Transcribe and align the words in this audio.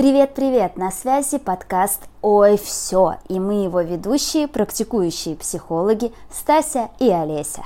Привет-привет! 0.00 0.78
На 0.78 0.90
связи 0.90 1.36
подкаст 1.36 2.00
«Ой, 2.22 2.56
все!» 2.56 3.16
и 3.28 3.38
мы 3.38 3.64
его 3.64 3.82
ведущие, 3.82 4.48
практикующие 4.48 5.36
психологи 5.36 6.10
Стася 6.32 6.88
и 6.98 7.10
Олеся. 7.10 7.64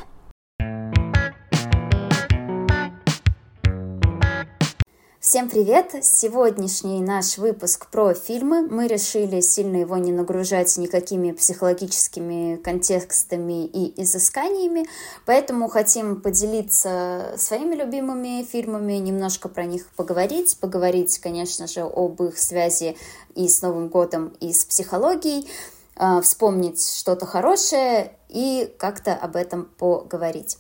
Всем 5.35 5.51
привет! 5.51 5.97
Сегодняшний 6.01 7.01
наш 7.01 7.39
выпуск 7.39 7.89
про 7.89 8.15
фильмы. 8.15 8.69
Мы 8.69 8.87
решили 8.87 9.41
сильно 9.41 9.79
его 9.79 9.97
не 9.97 10.13
нагружать 10.13 10.79
никакими 10.79 11.33
психологическими 11.33 12.55
контекстами 12.55 13.67
и 13.67 14.01
изысканиями, 14.01 14.87
поэтому 15.27 15.67
хотим 15.67 16.21
поделиться 16.21 17.35
своими 17.37 17.75
любимыми 17.75 18.45
фильмами, 18.45 18.93
немножко 18.93 19.49
про 19.49 19.65
них 19.65 19.89
поговорить, 19.97 20.57
поговорить, 20.61 21.19
конечно 21.19 21.67
же, 21.67 21.81
об 21.81 22.23
их 22.23 22.39
связи 22.39 22.97
и 23.35 23.49
с 23.49 23.61
Новым 23.61 23.89
годом, 23.89 24.35
и 24.39 24.53
с 24.53 24.65
психологией, 24.65 25.51
а, 25.97 26.21
вспомнить 26.21 26.81
что-то 26.81 27.27
хорошее 27.27 28.13
и 28.29 28.73
как-то 28.79 29.17
об 29.17 29.35
этом 29.35 29.65
поговорить. 29.79 30.59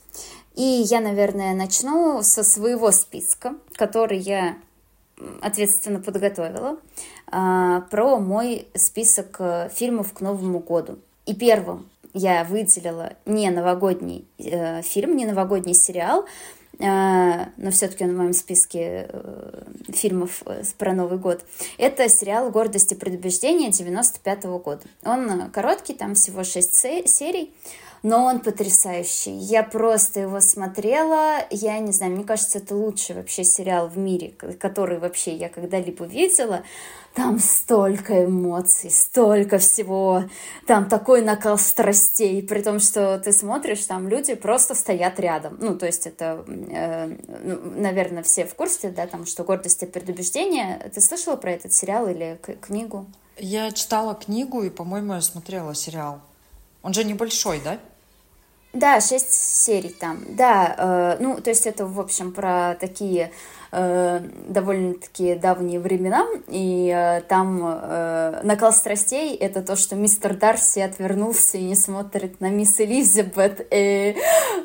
И 0.54 0.62
я, 0.62 1.00
наверное, 1.00 1.54
начну 1.54 2.22
со 2.22 2.44
своего 2.44 2.92
списка, 2.92 3.54
который 3.74 4.18
я 4.18 4.56
ответственно 5.42 6.00
подготовила, 6.00 6.78
а, 7.26 7.82
про 7.82 8.18
мой 8.18 8.66
список 8.74 9.36
э, 9.38 9.70
фильмов 9.72 10.12
к 10.12 10.20
Новому 10.20 10.58
году. 10.58 10.98
И 11.26 11.34
первым 11.34 11.88
я 12.14 12.44
выделила 12.44 13.14
не 13.26 13.50
новогодний 13.50 14.24
э, 14.38 14.82
фильм, 14.82 15.16
не 15.16 15.26
новогодний 15.26 15.74
сериал, 15.74 16.24
э, 16.78 16.84
но 17.56 17.70
все-таки 17.70 18.04
он 18.04 18.14
в 18.14 18.16
моем 18.16 18.32
списке 18.32 19.08
э, 19.08 19.62
фильмов 19.92 20.42
про 20.78 20.92
Новый 20.92 21.18
год. 21.18 21.44
Это 21.76 22.08
сериал 22.08 22.50
«Гордость 22.50 22.92
и 22.92 22.94
предубеждение» 22.94 23.70
95 23.70 24.44
-го 24.44 24.62
года. 24.62 24.82
Он 25.04 25.50
короткий, 25.50 25.94
там 25.94 26.14
всего 26.14 26.44
6 26.44 26.74
серий, 27.08 27.52
но 28.04 28.26
он 28.26 28.40
потрясающий. 28.40 29.32
Я 29.32 29.62
просто 29.62 30.20
его 30.20 30.40
смотрела, 30.40 31.38
я 31.50 31.78
не 31.78 31.90
знаю, 31.90 32.12
мне 32.12 32.24
кажется, 32.24 32.58
это 32.58 32.76
лучший 32.76 33.16
вообще 33.16 33.44
сериал 33.44 33.88
в 33.88 33.96
мире, 33.96 34.34
который 34.60 34.98
вообще 34.98 35.34
я 35.34 35.48
когда-либо 35.48 36.04
видела. 36.04 36.62
Там 37.14 37.38
столько 37.38 38.26
эмоций, 38.26 38.90
столько 38.90 39.58
всего, 39.58 40.24
там 40.66 40.88
такой 40.88 41.22
накал 41.22 41.56
страстей, 41.56 42.42
при 42.42 42.60
том, 42.60 42.78
что 42.78 43.18
ты 43.20 43.32
смотришь, 43.32 43.86
там 43.86 44.08
люди 44.08 44.34
просто 44.34 44.74
стоят 44.74 45.18
рядом. 45.18 45.56
Ну, 45.60 45.78
то 45.78 45.86
есть 45.86 46.06
это, 46.06 46.44
э, 46.46 47.16
ну, 47.42 47.80
наверное, 47.80 48.22
все 48.22 48.44
в 48.44 48.54
курсе, 48.54 48.90
да, 48.90 49.06
там, 49.06 49.24
что 49.26 49.44
«Гордость 49.44 49.82
и 49.82 49.86
предубеждение». 49.86 50.90
Ты 50.92 51.00
слышала 51.00 51.36
про 51.36 51.52
этот 51.52 51.72
сериал 51.72 52.08
или 52.08 52.38
книгу? 52.60 53.06
Я 53.38 53.70
читала 53.70 54.14
книгу 54.14 54.62
и, 54.62 54.68
по-моему, 54.68 55.18
смотрела 55.20 55.74
сериал. 55.74 56.20
Он 56.82 56.92
же 56.92 57.04
небольшой, 57.04 57.62
да? 57.64 57.78
Да, 58.74 59.00
шесть 59.00 59.32
серий 59.32 59.90
там. 59.90 60.18
Да, 60.28 60.74
э, 60.76 61.22
ну, 61.22 61.40
то 61.40 61.50
есть 61.50 61.66
это, 61.66 61.86
в 61.86 62.00
общем, 62.00 62.32
про 62.32 62.74
такие 62.74 63.30
э, 63.70 64.20
довольно-таки 64.48 65.36
давние 65.36 65.78
времена, 65.78 66.26
и 66.48 66.92
э, 66.92 67.20
там 67.28 67.60
э, 67.64 68.40
накал 68.42 68.72
страстей— 68.72 69.36
это 69.40 69.62
то, 69.62 69.76
что 69.76 69.94
мистер 69.94 70.34
Дарси 70.34 70.80
отвернулся 70.80 71.56
и 71.56 71.62
не 71.62 71.76
смотрит 71.76 72.40
на 72.40 72.50
мисс 72.50 72.80
Элизабет, 72.80 73.64
и... 73.70 74.16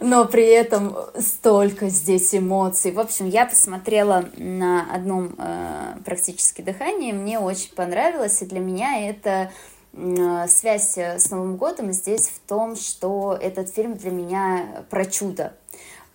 но 0.01 0.25
при 0.25 0.47
этом 0.47 0.97
столько 1.19 1.89
здесь 1.89 2.33
эмоций. 2.33 2.91
В 2.91 2.99
общем, 2.99 3.29
я 3.29 3.45
посмотрела 3.45 4.25
на 4.37 4.91
одном 4.91 5.35
э, 5.37 5.97
практически 6.03 6.63
дыхании, 6.63 7.11
мне 7.11 7.37
очень 7.37 7.75
понравилось, 7.75 8.41
и 8.41 8.45
для 8.45 8.59
меня 8.59 9.07
это 9.07 9.29
Э, 9.39 9.49
связь 10.47 10.97
э, 10.97 11.19
с 11.19 11.29
Новым 11.31 11.57
годом 11.57 11.91
здесь 11.91 12.29
в 12.29 12.39
том, 12.47 12.75
что 12.75 13.37
этот 13.39 13.69
фильм 13.69 13.95
для 13.95 14.11
меня 14.11 14.85
про 14.89 15.05
чудо, 15.05 15.53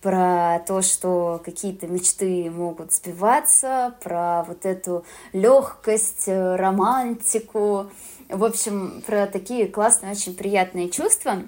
про 0.01 0.59
то, 0.65 0.81
что 0.81 1.41
какие-то 1.43 1.87
мечты 1.87 2.49
могут 2.49 2.93
сбиваться, 2.93 3.95
про 4.01 4.43
вот 4.43 4.65
эту 4.65 5.05
легкость, 5.33 6.27
э, 6.27 6.55
романтику, 6.55 7.91
в 8.29 8.43
общем, 8.43 9.03
про 9.05 9.27
такие 9.27 9.67
классные, 9.67 10.13
очень 10.13 10.35
приятные 10.35 10.89
чувства. 10.89 11.43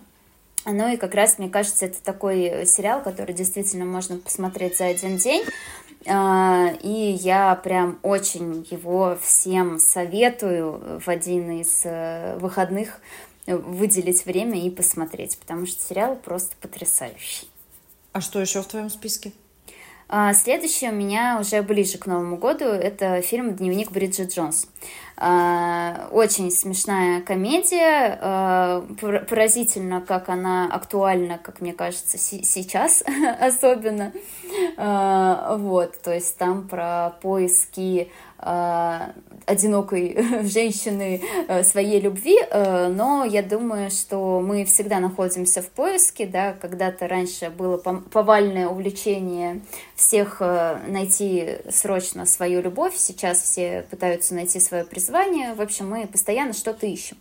Ну 0.66 0.92
и 0.92 0.98
как 0.98 1.16
раз, 1.16 1.38
мне 1.38 1.50
кажется, 1.50 1.86
это 1.86 2.04
такой 2.04 2.66
сериал, 2.66 3.02
который 3.02 3.34
действительно 3.34 3.86
можно 3.86 4.18
посмотреть 4.18 4.78
за 4.78 4.88
один 4.88 5.16
день. 5.18 5.46
А, 6.06 6.74
и 6.82 6.90
я 6.90 7.56
прям 7.56 8.00
очень 8.04 8.66
его 8.70 9.18
всем 9.22 9.80
советую 9.80 11.00
в 11.04 11.10
один 11.10 11.60
из 11.60 11.82
э, 11.84 12.38
выходных 12.38 13.02
выделить 13.48 14.26
время 14.26 14.62
и 14.62 14.70
посмотреть, 14.70 15.38
потому 15.40 15.66
что 15.66 15.82
сериал 15.82 16.16
просто 16.16 16.56
потрясающий. 16.62 17.48
А 18.12 18.22
что 18.22 18.40
еще 18.40 18.62
в 18.62 18.68
твоем 18.68 18.90
списке? 18.90 19.32
А, 20.10 20.34
следующий 20.34 20.90
у 20.90 20.94
меня 20.94 21.38
уже 21.40 21.62
ближе 21.62 21.98
к 21.98 22.06
Новому 22.06 22.38
году. 22.38 22.66
Это 22.66 23.22
фильм 23.22 23.56
«Дневник 23.56 23.92
Бриджит 23.92 24.34
Джонс». 24.34 24.68
А, 25.20 26.10
очень 26.12 26.52
смешная 26.52 27.22
комедия. 27.22 28.20
А, 28.22 28.86
поразительно, 29.30 30.02
как 30.02 30.30
она 30.30 30.68
актуальна, 30.72 31.40
как 31.40 31.62
мне 31.62 31.74
кажется, 31.74 32.18
сейчас 32.18 33.04
особенно. 33.40 34.12
Вот, 34.78 36.02
то 36.02 36.14
есть 36.14 36.38
там 36.38 36.68
про 36.68 37.16
поиски 37.22 38.10
Э, 38.40 39.14
одинокой 39.48 40.44
женщины 40.44 41.22
э, 41.48 41.64
своей 41.64 42.02
любви, 42.02 42.38
э, 42.38 42.88
но 42.90 43.24
я 43.24 43.42
думаю, 43.42 43.90
что 43.90 44.42
мы 44.42 44.66
всегда 44.66 45.00
находимся 45.00 45.62
в 45.62 45.70
поиске, 45.70 46.28
да, 46.28 46.54
когда-то 46.54 47.08
раньше 47.08 47.50
было 47.50 47.78
повальное 47.78 48.68
увлечение 48.68 49.62
всех 49.96 50.42
найти 50.42 51.60
срочно 51.72 52.26
свою 52.26 52.62
любовь, 52.62 52.96
сейчас 52.96 53.42
все 53.42 53.86
пытаются 53.90 54.36
найти 54.36 54.60
свое 54.60 54.84
призвание, 54.84 55.07
в 55.56 55.62
общем, 55.62 55.90
мы 55.90 56.08
постоянно 56.08 56.54
что-то 56.54 56.86
ищем. 56.86 57.18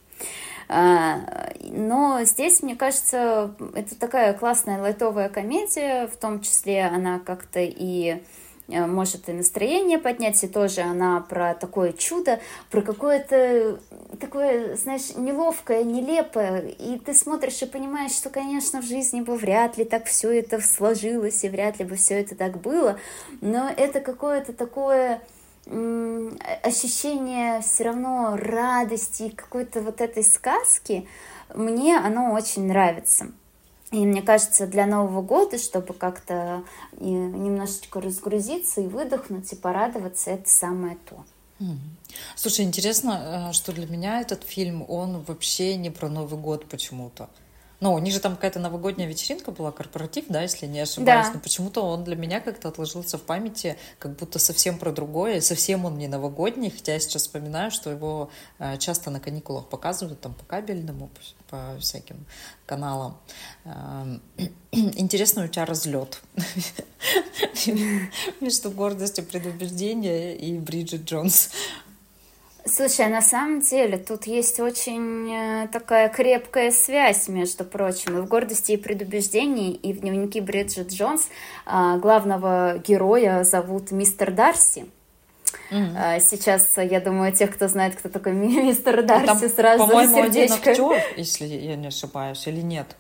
Но 0.68 2.20
здесь, 2.24 2.60
мне 2.62 2.74
кажется, 2.74 3.54
это 3.74 3.94
такая 3.94 4.32
классная 4.34 4.80
лайтовая 4.80 5.28
комедия, 5.28 6.08
в 6.08 6.16
том 6.16 6.40
числе 6.40 6.84
она 6.86 7.20
как-то 7.20 7.60
и 7.60 8.20
Э, 8.68 8.86
может 8.86 9.28
и 9.28 9.32
настроение 9.32 9.98
поднять, 9.98 10.42
и 10.42 10.48
тоже 10.48 10.80
она 10.80 11.20
про 11.20 11.54
такое 11.54 11.92
чудо, 11.92 12.40
про 12.70 12.82
какое-то 12.82 13.78
такое, 14.20 14.76
знаешь, 14.76 15.14
неловкое, 15.16 15.84
нелепое, 15.84 16.68
и 16.68 16.98
ты 16.98 17.14
смотришь 17.14 17.62
и 17.62 17.66
понимаешь, 17.66 18.12
что, 18.12 18.28
конечно, 18.30 18.82
в 18.82 18.84
жизни 18.84 19.20
бы 19.20 19.36
вряд 19.36 19.78
ли 19.78 19.84
так 19.84 20.06
все 20.06 20.40
это 20.40 20.60
сложилось, 20.60 21.44
и 21.44 21.48
вряд 21.48 21.78
ли 21.78 21.84
бы 21.84 21.96
все 21.96 22.20
это 22.20 22.34
так 22.34 22.60
было, 22.60 22.98
но 23.40 23.68
это 23.68 24.00
какое-то 24.00 24.52
такое 24.52 25.20
ощущение 25.66 27.60
все 27.60 27.84
равно 27.84 28.36
радости, 28.36 29.30
какой-то 29.30 29.80
вот 29.82 30.00
этой 30.00 30.22
сказки, 30.22 31.08
мне 31.54 31.98
оно 31.98 32.32
очень 32.32 32.66
нравится. 32.66 33.32
И 33.92 34.04
мне 34.04 34.20
кажется, 34.22 34.66
для 34.66 34.86
Нового 34.86 35.22
года, 35.22 35.58
чтобы 35.58 35.94
как-то 35.94 36.64
немножечко 36.98 38.00
разгрузиться 38.00 38.80
и 38.80 38.86
выдохнуть, 38.86 39.52
и 39.52 39.56
порадоваться, 39.56 40.32
это 40.32 40.48
самое 40.48 40.98
то. 41.08 41.24
Слушай, 42.34 42.64
интересно, 42.64 43.48
э, 43.48 43.52
что 43.52 43.72
для 43.72 43.86
меня 43.86 44.20
этот 44.20 44.42
фильм, 44.44 44.84
он 44.88 45.22
вообще 45.22 45.76
не 45.76 45.90
про 45.90 46.08
Новый 46.08 46.38
год 46.38 46.66
почему-то. 46.66 47.30
Ну, 47.80 47.92
у 47.92 47.98
них 47.98 48.14
же 48.14 48.20
там 48.20 48.36
какая-то 48.36 48.58
новогодняя 48.58 49.08
вечеринка 49.08 49.50
была, 49.50 49.70
корпоратив, 49.70 50.24
да, 50.28 50.42
если 50.42 50.66
не 50.66 50.80
ошибаюсь. 50.80 51.26
Да. 51.26 51.34
Но 51.34 51.40
почему-то 51.40 51.82
он 51.82 52.04
для 52.04 52.16
меня 52.16 52.40
как-то 52.40 52.68
отложился 52.68 53.18
в 53.18 53.22
памяти, 53.22 53.76
как 53.98 54.16
будто 54.16 54.38
совсем 54.38 54.78
про 54.78 54.92
другое. 54.92 55.40
Совсем 55.40 55.84
он 55.84 55.98
не 55.98 56.08
новогодний, 56.08 56.70
хотя 56.70 56.94
я 56.94 57.00
сейчас 57.00 57.22
вспоминаю, 57.22 57.70
что 57.70 57.90
его 57.90 58.30
э, 58.58 58.78
часто 58.78 59.10
на 59.10 59.20
каникулах 59.20 59.66
показывают, 59.66 60.20
там 60.20 60.32
по 60.32 60.44
кабельному, 60.44 61.10
по, 61.50 61.76
всяким 61.78 62.24
каналам. 62.64 63.18
Эм, 63.64 64.22
интересно, 64.72 65.44
у 65.44 65.48
тебя 65.48 65.66
разлет 65.66 66.22
между 68.40 68.70
гордостью 68.70 69.24
предубеждения 69.24 70.34
и 70.34 70.58
Бриджит 70.58 71.04
Джонс. 71.04 71.50
Слушай, 72.68 73.08
на 73.08 73.22
самом 73.22 73.60
деле 73.60 73.96
тут 73.96 74.26
есть 74.26 74.58
очень 74.58 75.32
э, 75.32 75.68
такая 75.68 76.08
крепкая 76.08 76.72
связь, 76.72 77.28
между 77.28 77.64
прочим, 77.64 78.18
и 78.18 78.20
в 78.20 78.26
«Гордости 78.26 78.72
и 78.72 78.76
предубеждении», 78.76 79.72
и 79.72 79.92
в 79.92 80.00
дневнике 80.00 80.40
Бриджит 80.40 80.90
Джонс 80.90 81.28
а, 81.64 81.96
главного 81.98 82.78
героя 82.84 83.44
зовут 83.44 83.92
мистер 83.92 84.32
Дарси. 84.32 84.86
Mm-hmm. 85.70 86.20
Сейчас, 86.20 86.76
я 86.76 87.00
думаю, 87.00 87.32
тех, 87.32 87.54
кто 87.54 87.68
знает, 87.68 87.94
кто 87.94 88.08
такой 88.08 88.32
мистер 88.34 89.02
Дарси, 89.04 89.26
Там, 89.26 89.48
сразу 89.48 89.86
по-моему, 89.86 90.24
сердечко. 90.24 90.70
Один 90.70 90.84
актер, 90.90 91.02
если 91.16 91.46
я 91.46 91.76
не 91.76 91.86
ошибаюсь, 91.86 92.46
или 92.48 92.60
нет? 92.60 92.96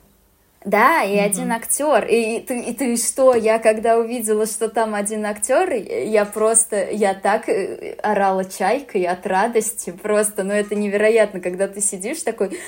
Да, 0.66 1.04
и 1.04 1.14
mm-hmm. 1.14 1.24
один 1.24 1.52
актер. 1.52 2.06
И, 2.06 2.38
и, 2.38 2.40
ты, 2.40 2.60
и 2.60 2.74
ты 2.74 2.96
что? 2.96 3.36
Я 3.36 3.60
когда 3.60 3.98
увидела, 3.98 4.46
что 4.46 4.68
там 4.68 4.96
один 4.96 5.24
актер, 5.24 5.72
я 5.72 6.24
просто, 6.24 6.90
я 6.90 7.14
так 7.14 7.48
э, 7.48 7.94
орала 8.02 8.44
чайкой 8.44 9.04
от 9.04 9.24
радости. 9.28 9.92
Просто, 9.92 10.42
ну 10.42 10.52
это 10.52 10.74
невероятно, 10.74 11.38
когда 11.38 11.68
ты 11.68 11.80
сидишь 11.80 12.22
такой, 12.22 12.58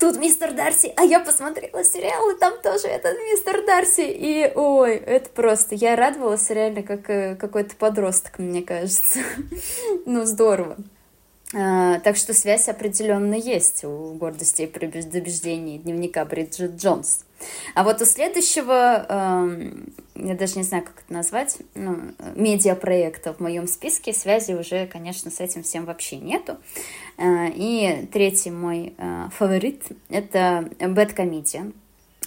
тут 0.00 0.18
мистер 0.18 0.50
Дарси, 0.50 0.92
а 0.96 1.04
я 1.04 1.20
посмотрела 1.20 1.84
сериал, 1.84 2.28
и 2.30 2.38
там 2.40 2.54
тоже 2.60 2.88
этот 2.88 3.16
мистер 3.20 3.64
Дарси. 3.64 4.08
И, 4.08 4.50
ой, 4.56 4.96
это 4.96 5.28
просто, 5.28 5.76
я 5.76 5.94
радовалась 5.94 6.50
реально 6.50 6.82
как 6.82 7.08
э, 7.08 7.36
какой-то 7.36 7.76
подросток, 7.76 8.40
мне 8.40 8.62
кажется. 8.62 9.20
ну, 10.06 10.24
здорово. 10.24 10.76
А, 11.58 12.00
так 12.00 12.16
что 12.16 12.34
связь 12.34 12.68
определенно 12.68 13.34
есть 13.34 13.82
у 13.82 14.12
гордости 14.12 14.62
и 14.62 14.66
предубеждений 14.66 15.78
дневника 15.78 16.22
Бриджит 16.26 16.76
Джонс. 16.76 17.24
А 17.74 17.82
вот 17.82 18.02
у 18.02 18.04
следующего, 18.04 19.06
эм, 19.08 19.94
я 20.14 20.34
даже 20.34 20.58
не 20.58 20.64
знаю, 20.64 20.84
как 20.84 21.02
это 21.04 21.14
назвать, 21.14 21.56
ну, 21.74 21.96
медиапроекта 22.34 23.32
в 23.32 23.40
моем 23.40 23.66
списке 23.68 24.12
связи 24.12 24.52
уже, 24.52 24.86
конечно, 24.86 25.30
с 25.30 25.40
этим 25.40 25.62
всем 25.62 25.86
вообще 25.86 26.16
нету. 26.16 26.58
Э, 27.16 27.48
и 27.54 28.06
третий 28.12 28.50
мой 28.50 28.92
э, 28.98 29.28
фаворит— 29.32 29.82
это 30.10 30.68
«Бэткомедиан». 30.78 31.72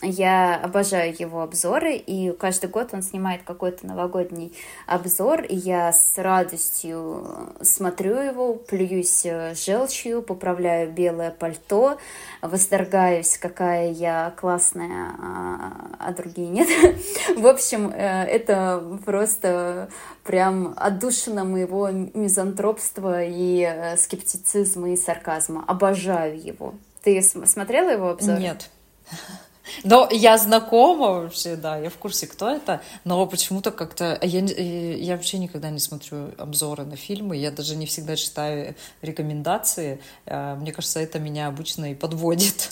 Я 0.02 0.56
обожаю 0.56 1.14
его 1.18 1.42
обзоры, 1.42 1.96
и 1.96 2.32
каждый 2.32 2.70
год 2.70 2.90
он 2.94 3.02
снимает 3.02 3.44
какой-то 3.44 3.86
новогодний 3.86 4.54
обзор, 4.86 5.42
и 5.42 5.56
я 5.56 5.92
с 5.92 6.18
радостью 6.18 7.54
смотрю 7.62 8.18
его, 8.18 8.54
плююсь 8.54 9.26
э, 9.26 9.54
желчью, 9.56 10.22
поправляю 10.22 10.92
белое 10.92 11.32
пальто, 11.32 11.98
восторгаюсь, 12.42 13.38
какая 13.38 13.92
я 13.92 14.34
классная, 14.38 15.16
а, 15.20 15.72
а 16.00 16.14
другие 16.14 16.48
нет. 16.48 16.70
В 17.36 17.46
общем, 17.46 17.92
э, 17.94 18.24
это 18.24 18.82
просто 19.04 19.90
прям 20.24 20.76
отдушина 20.78 21.44
моего 21.44 21.90
мизантропства 21.90 23.22
и 23.26 23.68
э, 23.70 23.98
скептицизма 23.98 24.92
и 24.92 24.96
сарказма. 24.96 25.66
Обожаю 25.68 26.42
его. 26.42 26.76
Ты 27.04 27.22
смотрела 27.22 27.90
его 27.90 28.10
обзор? 28.10 28.40
Нет. 28.40 28.70
Но 29.84 30.08
я 30.12 30.38
знакома 30.38 31.22
вообще, 31.22 31.56
да, 31.56 31.78
я 31.78 31.90
в 31.90 31.98
курсе, 31.98 32.28
кто 32.28 32.50
это, 32.50 32.82
но 33.04 33.26
почему-то 33.26 33.72
как-то... 33.72 34.20
Я, 34.22 34.40
я 34.40 35.16
вообще 35.16 35.38
никогда 35.38 35.70
не 35.70 35.80
смотрю 35.80 36.32
обзоры 36.38 36.86
на 36.86 36.96
фильмы, 36.96 37.38
я 37.38 37.52
даже 37.52 37.76
не 37.76 37.86
всегда 37.86 38.16
читаю 38.16 38.76
рекомендации. 39.02 40.02
А, 40.26 40.56
мне 40.56 40.72
кажется, 40.72 41.00
это 41.00 41.20
меня 41.20 41.48
обычно 41.48 41.92
и 41.92 41.96
подводит. 41.96 42.72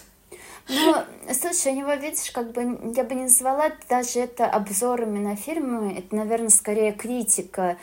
Ну, 0.70 0.96
слушай, 1.34 1.72
у 1.72 1.76
него, 1.76 1.94
видишь, 1.94 2.30
как 2.32 2.52
бы 2.52 2.94
я 2.96 3.04
бы 3.06 3.16
не 3.16 3.24
назвала 3.24 3.72
даже 3.88 4.20
это 4.20 4.48
обзорами 4.48 5.20
на 5.20 5.38
фильмы, 5.38 5.98
это, 5.98 6.14
наверное, 6.14 6.50
скорее 6.50 6.92
критика 6.92 7.78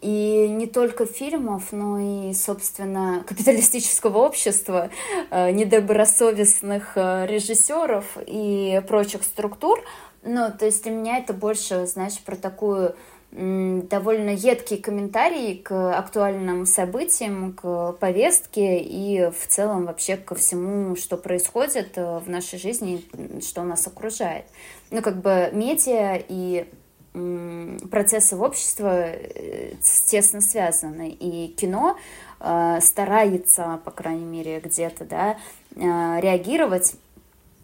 и 0.00 0.48
не 0.48 0.66
только 0.66 1.06
фильмов, 1.06 1.72
но 1.72 1.98
и, 1.98 2.32
собственно, 2.34 3.24
капиталистического 3.28 4.18
общества, 4.18 4.90
э, 5.30 5.50
недобросовестных 5.50 6.92
э, 6.96 7.26
режиссеров 7.26 8.16
и 8.26 8.82
прочих 8.86 9.22
структур. 9.24 9.82
Ну, 10.22 10.50
то 10.56 10.66
есть 10.66 10.82
для 10.82 10.92
меня 10.92 11.18
это 11.18 11.32
больше, 11.32 11.86
знаешь, 11.86 12.18
про 12.20 12.36
такую 12.36 12.94
довольно 13.32 14.30
едкие 14.30 14.82
комментарии 14.82 15.54
к 15.54 15.96
актуальным 15.96 16.66
событиям, 16.66 17.52
к 17.52 17.92
повестке 17.92 18.80
и 18.80 19.30
в 19.30 19.46
целом 19.46 19.86
вообще 19.86 20.16
ко 20.16 20.34
всему, 20.34 20.96
что 20.96 21.16
происходит 21.16 21.92
э, 21.96 22.18
в 22.18 22.28
нашей 22.28 22.58
жизни, 22.58 23.04
что 23.40 23.62
нас 23.62 23.86
окружает. 23.86 24.46
Ну, 24.90 25.00
как 25.00 25.20
бы 25.20 25.50
медиа 25.52 26.20
и 26.28 26.66
процессы 27.12 28.36
в 28.36 28.42
обществе 28.42 28.86
э, 28.86 29.72
тесно 30.06 30.40
связаны. 30.40 31.10
И 31.10 31.48
кино 31.48 31.96
э, 32.38 32.78
старается, 32.80 33.80
по 33.84 33.90
крайней 33.90 34.26
мере, 34.26 34.60
где-то, 34.60 35.04
да, 35.04 35.36
э, 35.74 36.20
реагировать 36.20 36.94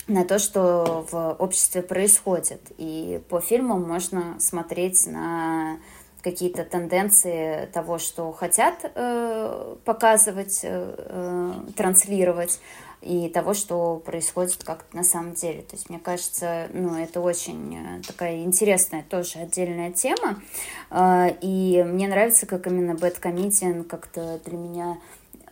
на 0.08 0.25
то, 0.25 0.38
что 0.38 1.06
в 1.10 1.37
обществе 1.38 1.82
происходит. 1.82 2.60
И 2.78 3.20
по 3.28 3.40
фильмам 3.40 3.82
можно 3.82 4.38
смотреть 4.38 5.06
на 5.06 5.78
какие-то 6.22 6.64
тенденции 6.64 7.66
того, 7.66 7.99
что 7.99 8.32
хотят 8.32 8.81
э, 8.82 9.76
показывать, 9.84 10.60
э, 10.64 11.52
транслировать, 11.76 12.60
и 13.06 13.29
того, 13.29 13.55
что 13.55 14.03
происходит 14.05 14.64
как 14.64 14.85
на 14.93 15.05
самом 15.05 15.35
деле. 15.35 15.62
То 15.62 15.76
есть, 15.76 15.88
мне 15.88 15.99
кажется, 15.99 16.69
ну, 16.73 16.97
это 16.97 17.20
очень 17.20 17.76
э, 17.76 18.03
такая 18.06 18.43
интересная 18.43 19.05
тоже 19.08 19.38
отдельная 19.38 19.93
тема. 19.93 20.43
А, 20.91 21.29
и 21.41 21.85
мне 21.85 22.08
нравится, 22.08 22.47
как 22.47 22.67
именно 22.67 22.94
Бэткомедиан 22.94 23.85
как-то 23.85 24.41
для 24.44 24.56
меня 24.56 24.99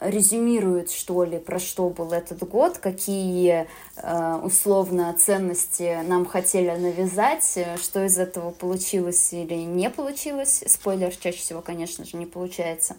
резюмирует, 0.01 0.91
что 0.91 1.25
ли, 1.25 1.39
про 1.39 1.59
что 1.59 1.89
был 1.89 2.13
этот 2.13 2.47
год, 2.49 2.79
какие 2.79 3.67
э, 3.97 4.41
условно 4.43 5.15
ценности 5.17 6.01
нам 6.07 6.27
хотели 6.27 6.71
навязать, 6.71 7.59
что 7.81 8.05
из 8.05 8.19
этого 8.19 8.51
получилось 8.51 9.33
или 9.33 9.55
не 9.55 9.89
получилось. 9.91 10.65
Спойлер 10.67 11.15
чаще 11.15 11.39
всего, 11.39 11.61
конечно 11.61 12.05
же, 12.05 12.17
не 12.17 12.27
получается. 12.27 12.97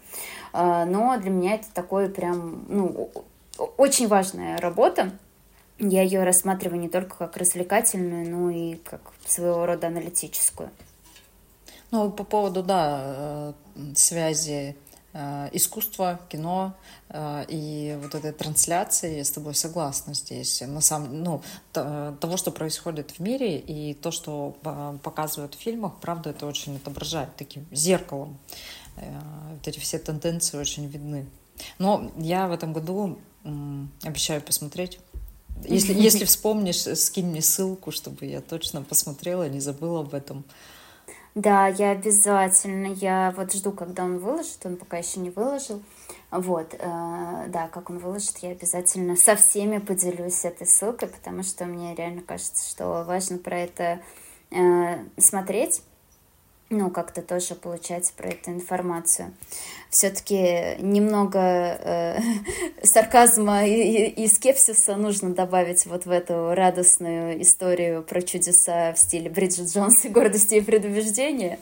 Э, 0.53 0.85
но 0.85 1.17
для 1.17 1.29
меня 1.29 1.55
это 1.55 1.67
такой 1.73 2.09
прям, 2.09 2.65
ну, 2.69 3.11
очень 3.57 4.07
важная 4.07 4.57
работа. 4.57 5.11
Я 5.77 6.03
ее 6.03 6.23
рассматриваю 6.23 6.79
не 6.79 6.89
только 6.89 7.17
как 7.17 7.37
развлекательную, 7.37 8.29
но 8.29 8.49
и 8.49 8.75
как 8.75 9.11
своего 9.25 9.65
рода 9.65 9.87
аналитическую. 9.87 10.69
Ну, 11.91 12.11
по 12.11 12.23
поводу, 12.23 12.63
да, 12.63 13.01
э, 13.03 13.53
связи 13.95 14.75
э, 15.13 15.49
искусства, 15.51 16.19
кино 16.29 16.75
э, 17.09 17.45
и 17.47 17.97
вот 18.01 18.15
этой 18.15 18.31
трансляции, 18.31 19.17
я 19.17 19.23
с 19.23 19.31
тобой 19.31 19.53
согласна 19.53 20.13
здесь. 20.13 20.61
На 20.61 20.81
самом, 20.81 21.23
ну, 21.23 21.41
того, 21.73 22.37
что 22.37 22.51
происходит 22.51 23.11
в 23.11 23.19
мире 23.19 23.57
и 23.59 23.93
то, 23.93 24.11
что 24.11 24.55
показывают 25.03 25.55
в 25.55 25.59
фильмах, 25.59 25.93
правда, 26.01 26.31
это 26.31 26.45
очень 26.45 26.77
отображает 26.77 27.35
таким 27.35 27.65
зеркалом. 27.71 28.37
Вот 28.95 29.67
эти 29.67 29.79
все 29.79 29.99
тенденции 29.99 30.57
очень 30.57 30.87
видны. 30.87 31.25
Но 31.79 32.11
я 32.17 32.47
в 32.47 32.51
этом 32.51 32.73
году 32.73 33.17
Обещаю 34.03 34.41
посмотреть. 34.41 34.99
Если, 35.63 35.93
если 35.93 36.25
вспомнишь, 36.25 36.81
скинь 36.97 37.27
мне 37.27 37.41
ссылку, 37.41 37.91
чтобы 37.91 38.25
я 38.25 38.41
точно 38.41 38.81
посмотрела, 38.81 39.47
не 39.47 39.61
забыла 39.61 40.01
об 40.01 40.13
этом. 40.13 40.43
Да, 41.33 41.67
я 41.67 41.91
обязательно. 41.91 42.87
Я 42.87 43.33
вот 43.37 43.53
жду, 43.53 43.71
когда 43.71 44.03
он 44.03 44.17
выложит. 44.17 44.65
Он 44.65 44.75
пока 44.75 44.97
еще 44.97 45.21
не 45.21 45.29
выложил. 45.29 45.81
Вот, 46.29 46.73
э, 46.73 46.77
да, 46.77 47.69
как 47.71 47.89
он 47.89 47.99
выложит, 47.99 48.37
я 48.39 48.49
обязательно 48.49 49.15
со 49.15 49.37
всеми 49.37 49.77
поделюсь 49.77 50.43
этой 50.43 50.67
ссылкой, 50.67 51.07
потому 51.07 51.41
что 51.43 51.65
мне 51.65 51.95
реально 51.95 52.21
кажется, 52.21 52.69
что 52.69 53.05
важно 53.07 53.37
про 53.37 53.57
это 53.59 54.01
э, 54.51 54.97
смотреть 55.17 55.81
ну, 56.69 56.89
как-то 56.89 57.21
тоже 57.21 57.55
получать 57.55 58.11
про 58.13 58.29
эту 58.29 58.51
информацию. 58.51 59.33
Все-таки 59.89 60.75
немного 60.79 61.39
э, 61.39 62.19
сарказма 62.83 63.65
и, 63.65 64.07
и 64.07 64.27
скепсиса 64.27 64.95
нужно 64.95 65.33
добавить 65.33 65.85
вот 65.85 66.05
в 66.05 66.11
эту 66.11 66.53
радостную 66.55 67.41
историю 67.41 68.03
про 68.03 68.21
чудеса 68.21 68.93
в 68.93 68.99
стиле 68.99 69.29
Бриджит 69.29 69.67
Джонс 69.67 70.05
и 70.05 70.09
гордости 70.09 70.55
и 70.55 70.61
предубеждения. 70.61 71.59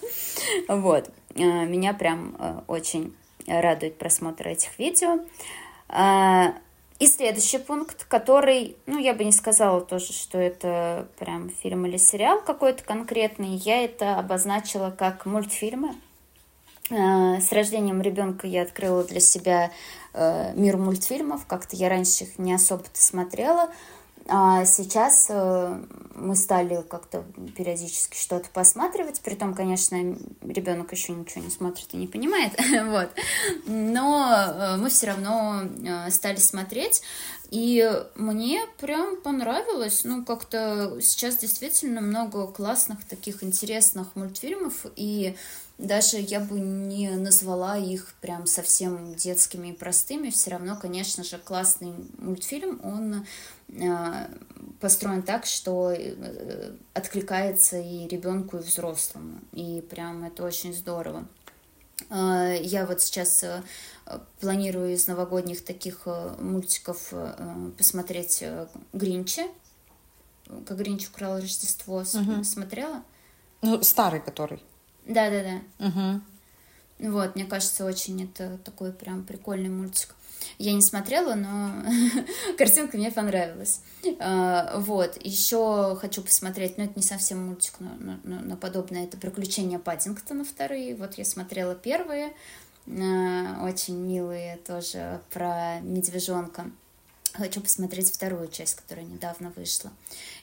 Вот. 0.67 1.09
Э, 1.35 1.65
меня 1.65 1.93
прям 1.93 2.35
э, 2.39 2.61
очень 2.67 3.13
радует 3.45 3.97
просмотр 3.97 4.47
этих 4.47 4.79
видео. 4.79 5.19
И 7.03 7.07
следующий 7.07 7.57
пункт, 7.57 8.05
который, 8.05 8.77
ну, 8.85 8.97
я 8.97 9.13
бы 9.13 9.25
не 9.25 9.33
сказала 9.33 9.81
тоже, 9.81 10.13
что 10.13 10.37
это 10.37 11.05
прям 11.19 11.49
фильм 11.49 11.85
или 11.85 11.97
сериал 11.97 12.39
какой-то 12.39 12.81
конкретный, 12.81 13.57
я 13.57 13.83
это 13.83 14.17
обозначила 14.17 14.89
как 14.89 15.25
мультфильмы. 15.25 15.95
Э, 16.89 17.41
с 17.41 17.51
рождением 17.51 18.01
ребенка 18.01 18.47
я 18.47 18.61
открыла 18.61 19.03
для 19.03 19.19
себя 19.19 19.71
э, 20.13 20.53
мир 20.55 20.77
мультфильмов, 20.77 21.45
как-то 21.45 21.75
я 21.75 21.89
раньше 21.89 22.23
их 22.23 22.39
не 22.39 22.53
особо-то 22.53 23.01
смотрела, 23.01 23.69
а 24.27 24.63
сейчас 24.65 25.27
э, 25.29 25.81
мы 26.15 26.35
стали 26.35 26.81
как-то 26.89 27.25
периодически 27.57 28.15
что-то 28.17 28.49
посматривать, 28.49 29.21
при 29.21 29.35
том, 29.35 29.53
конечно, 29.53 29.95
ребенок 30.41 30.91
еще 30.93 31.11
ничего 31.11 31.43
не 31.43 31.49
смотрит 31.49 31.87
и 31.91 31.97
не 31.97 32.07
понимает, 32.07 32.53
вот. 32.85 33.09
Но 33.65 34.33
э, 34.33 34.77
мы 34.77 34.89
все 34.89 35.07
равно 35.07 35.63
э, 35.63 36.09
стали 36.11 36.37
смотреть, 36.37 37.01
И 37.51 37.87
мне 38.15 38.61
прям 38.79 39.21
понравилось, 39.21 40.03
ну, 40.05 40.23
как-то 40.23 40.99
сейчас 41.01 41.37
действительно 41.37 41.99
много 41.99 42.47
классных 42.47 43.05
таких 43.05 43.43
интересных 43.43 44.15
мультфильмов, 44.15 44.85
и 44.95 45.35
даже 45.77 46.17
я 46.17 46.39
бы 46.39 46.59
не 46.59 47.09
назвала 47.11 47.77
их 47.77 48.13
прям 48.21 48.45
совсем 48.45 49.15
детскими 49.15 49.69
и 49.69 49.73
простыми, 49.73 50.29
все 50.29 50.51
равно, 50.51 50.77
конечно 50.79 51.23
же, 51.23 51.37
классный 51.37 51.93
мультфильм, 52.17 52.79
он 52.83 53.25
э, 53.69 54.27
построен 54.79 55.23
так, 55.23 55.45
что 55.45 55.91
э, 55.91 56.75
откликается 56.93 57.79
и 57.79 58.07
ребенку, 58.07 58.57
и 58.57 58.61
взрослому, 58.61 59.39
и 59.51 59.81
прям 59.81 60.23
это 60.23 60.43
очень 60.43 60.73
здорово. 60.73 61.27
Э, 62.09 62.55
я 62.61 62.85
вот 62.85 63.01
сейчас 63.01 63.43
планирую 64.39 64.93
из 64.93 65.07
новогодних 65.07 65.65
таких 65.65 66.05
мультиков 66.39 67.11
посмотреть 67.77 68.43
Гринча, 68.93 69.47
как 70.67 70.77
Гринч 70.77 71.07
украл 71.07 71.37
Рождество, 71.37 71.97
угу. 71.97 72.43
смотрела? 72.43 73.03
Ну, 73.61 73.81
старый 73.81 74.19
который. 74.19 74.61
Да, 75.05 75.29
да, 75.29 75.43
да. 75.43 75.87
Угу. 75.87 76.21
Вот, 77.11 77.35
мне 77.35 77.45
кажется, 77.45 77.85
очень 77.85 78.23
это 78.23 78.57
такой 78.63 78.91
прям 78.91 79.23
прикольный 79.23 79.69
мультик. 79.69 80.15
Я 80.57 80.73
не 80.73 80.81
смотрела, 80.81 81.35
но 81.35 81.73
картинка 82.57 82.97
мне 82.97 83.11
понравилась. 83.11 83.81
А, 84.19 84.77
вот, 84.79 85.17
еще 85.23 85.97
хочу 85.99 86.21
посмотреть, 86.21 86.77
ну, 86.77 86.85
это 86.85 86.93
не 86.95 87.03
совсем 87.03 87.47
мультик, 87.47 87.73
но, 87.79 88.17
но, 88.23 88.39
но 88.39 88.57
подобное, 88.57 89.05
это 89.05 89.17
«Приключения 89.17 89.79
Паддингтона» 89.79 90.45
вторые. 90.45 90.95
Вот 90.95 91.15
я 91.15 91.25
смотрела 91.25 91.75
первые, 91.75 92.33
а, 92.87 93.63
очень 93.63 93.97
милые 93.97 94.57
тоже, 94.65 95.21
про 95.31 95.79
медвежонка. 95.81 96.69
Хочу 97.33 97.61
посмотреть 97.61 98.13
вторую 98.13 98.47
часть, 98.47 98.75
которая 98.75 99.05
недавно 99.05 99.51
вышла. 99.55 99.91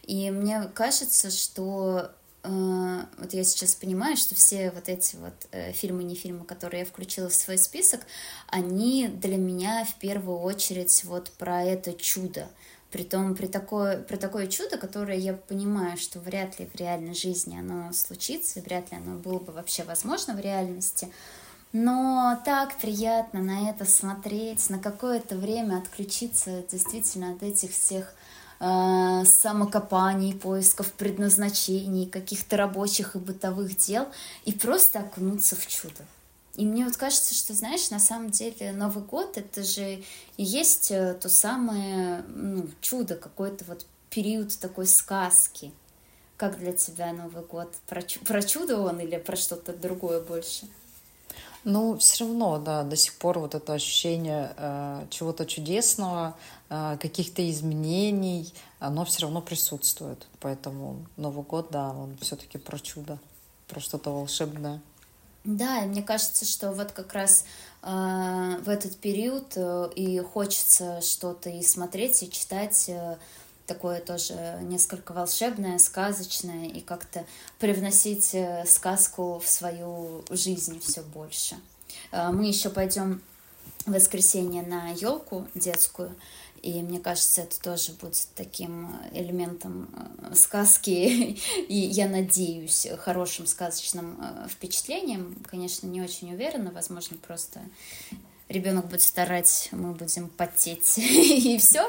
И 0.02 0.30
мне 0.30 0.68
кажется, 0.74 1.30
что 1.30 2.10
вот 2.42 3.34
я 3.34 3.44
сейчас 3.44 3.74
понимаю, 3.74 4.16
что 4.16 4.34
все 4.34 4.70
вот 4.70 4.88
эти 4.88 5.16
вот 5.16 5.34
э, 5.52 5.72
фильмы, 5.72 6.04
не 6.04 6.14
фильмы, 6.14 6.44
которые 6.44 6.80
я 6.80 6.86
включила 6.86 7.28
в 7.28 7.34
свой 7.34 7.58
список, 7.58 8.00
они 8.48 9.08
для 9.08 9.36
меня 9.36 9.84
в 9.84 9.94
первую 9.96 10.38
очередь 10.38 11.04
вот 11.04 11.30
про 11.32 11.62
это 11.62 11.92
чудо. 11.92 12.48
Притом 12.90 13.36
при 13.36 13.46
такое, 13.46 14.02
про 14.02 14.16
такое 14.16 14.48
чудо, 14.48 14.78
которое 14.78 15.18
я 15.18 15.34
понимаю, 15.34 15.96
что 15.96 16.18
вряд 16.18 16.58
ли 16.58 16.66
в 16.66 16.74
реальной 16.74 17.14
жизни 17.14 17.56
оно 17.56 17.92
случится, 17.92 18.60
вряд 18.60 18.90
ли 18.90 18.96
оно 18.96 19.18
было 19.18 19.38
бы 19.38 19.52
вообще 19.52 19.84
возможно 19.84 20.34
в 20.34 20.40
реальности. 20.40 21.08
Но 21.72 22.40
так 22.44 22.76
приятно 22.78 23.40
на 23.40 23.70
это 23.70 23.84
смотреть, 23.84 24.68
на 24.70 24.80
какое-то 24.80 25.36
время 25.36 25.78
отключиться 25.78 26.64
действительно 26.68 27.32
от 27.32 27.44
этих 27.44 27.70
всех 27.70 28.12
э, 28.60 29.24
самокопаний, 29.24 30.34
поисков 30.34 30.92
предназначений, 30.92 32.06
каких-то 32.06 32.56
рабочих 32.56 33.16
и 33.16 33.18
бытовых 33.18 33.76
дел 33.76 34.06
и 34.44 34.52
просто 34.52 35.00
окунуться 35.00 35.56
в 35.56 35.66
чудо. 35.66 36.04
И 36.56 36.66
мне 36.66 36.84
вот 36.84 36.96
кажется, 36.96 37.34
что, 37.34 37.54
знаешь, 37.54 37.90
на 37.90 37.98
самом 37.98 38.30
деле 38.30 38.72
Новый 38.72 39.02
год— 39.02 39.36
это 39.38 39.62
же 39.62 40.02
и 40.36 40.44
есть 40.44 40.90
э, 40.90 41.14
то 41.14 41.28
самое 41.28 42.22
ну, 42.28 42.68
чудо, 42.80 43.16
какой-то 43.16 43.64
вот 43.66 43.86
период 44.10 44.56
такой 44.58 44.86
сказки. 44.86 45.72
Как 46.36 46.58
для 46.58 46.72
тебя 46.72 47.12
Новый 47.12 47.44
год? 47.44 47.72
Про, 47.86 48.02
про 48.26 48.42
чудо 48.42 48.80
он 48.80 48.98
или 49.00 49.16
про 49.16 49.36
что-то 49.36 49.72
другое 49.72 50.20
больше? 50.20 50.66
Ну, 51.64 51.98
все 51.98 52.24
равно, 52.24 52.58
да, 52.58 52.82
до 52.82 52.96
сих 52.96 53.14
пор 53.14 53.38
вот 53.38 53.54
это 53.54 53.74
ощущение 53.74 54.52
э, 54.56 55.06
чего-то 55.10 55.44
чудесного, 55.44 56.34
каких-то 56.70 57.50
изменений, 57.50 58.54
оно 58.78 59.04
все 59.04 59.22
равно 59.22 59.42
присутствует. 59.42 60.28
Поэтому 60.38 61.04
Новый 61.16 61.44
год, 61.44 61.68
да, 61.70 61.90
он 61.90 62.16
все-таки 62.20 62.58
про 62.58 62.78
чудо, 62.78 63.18
про 63.66 63.80
что-то 63.80 64.10
волшебное. 64.10 64.80
Да, 65.44 65.82
и 65.82 65.86
мне 65.86 66.02
кажется, 66.02 66.44
что 66.44 66.72
вот 66.72 66.92
как 66.92 67.14
раз 67.14 67.44
э, 67.82 67.86
в 68.62 68.68
этот 68.68 68.96
период 68.98 69.52
э, 69.56 69.90
и 69.96 70.20
хочется 70.20 71.00
что-то 71.00 71.48
и 71.48 71.62
смотреть, 71.62 72.22
и 72.22 72.30
читать. 72.30 72.88
Э, 72.88 73.16
такое 73.66 74.00
тоже 74.00 74.58
несколько 74.62 75.12
волшебное, 75.12 75.78
сказочное, 75.78 76.66
и 76.66 76.80
как-то 76.80 77.24
привносить 77.58 78.34
э, 78.34 78.64
сказку 78.66 79.38
в 79.38 79.48
свою 79.48 80.24
жизнь 80.28 80.78
все 80.80 81.02
больше. 81.02 81.56
Э, 82.12 82.30
мы 82.32 82.46
еще 82.46 82.68
пойдем 82.68 83.22
воскресенье 83.86 84.62
на 84.62 84.90
елку 84.90 85.46
детскую, 85.54 86.14
и 86.62 86.82
мне 86.82 87.00
кажется, 87.00 87.42
это 87.42 87.58
тоже 87.60 87.92
будет 87.92 88.28
таким 88.34 88.90
элементом 89.12 89.88
э, 90.18 90.34
сказки, 90.34 90.90
и 91.68 91.76
я 91.76 92.08
надеюсь, 92.08 92.86
хорошим 92.98 93.46
сказочным 93.46 94.20
впечатлением. 94.48 95.36
Конечно, 95.48 95.86
не 95.86 96.02
очень 96.02 96.32
уверена, 96.34 96.70
возможно, 96.70 97.16
просто 97.16 97.60
ребенок 98.50 98.88
будет 98.88 99.00
старать, 99.00 99.68
мы 99.72 99.92
будем 99.92 100.28
потеть 100.28 100.98
и 100.98 101.56
все. 101.58 101.82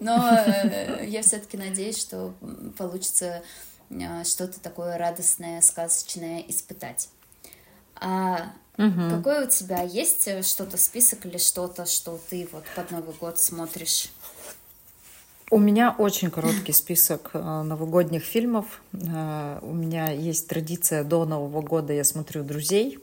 Но 0.00 0.16
э, 0.16 1.04
я 1.06 1.22
все-таки 1.22 1.58
надеюсь, 1.58 2.00
что 2.00 2.32
получится 2.78 3.42
э, 3.90 4.24
что-то 4.24 4.60
такое 4.60 4.96
радостное, 4.96 5.60
сказочное 5.60 6.40
испытать. 6.48 7.08
А 7.96 8.52
угу. 8.78 9.10
какой 9.10 9.44
у 9.44 9.48
тебя 9.48 9.82
есть 9.82 10.28
э, 10.28 10.42
что-то 10.42 10.76
список 10.76 11.26
или 11.26 11.38
что-то, 11.38 11.86
что 11.86 12.18
ты 12.30 12.48
вот 12.52 12.64
под 12.74 12.90
Новый 12.90 13.14
год 13.14 13.38
смотришь? 13.38 14.10
У 15.50 15.58
меня 15.58 15.94
очень 15.96 16.30
короткий 16.30 16.72
список 16.74 17.32
новогодних 17.34 18.24
фильмов. 18.24 18.82
У 18.92 18.96
меня 19.74 20.10
есть 20.10 20.48
традиция 20.48 21.04
до 21.04 21.24
Нового 21.24 21.62
года 21.62 21.92
я 21.92 22.02
смотрю 22.02 22.42
друзей. 22.42 22.98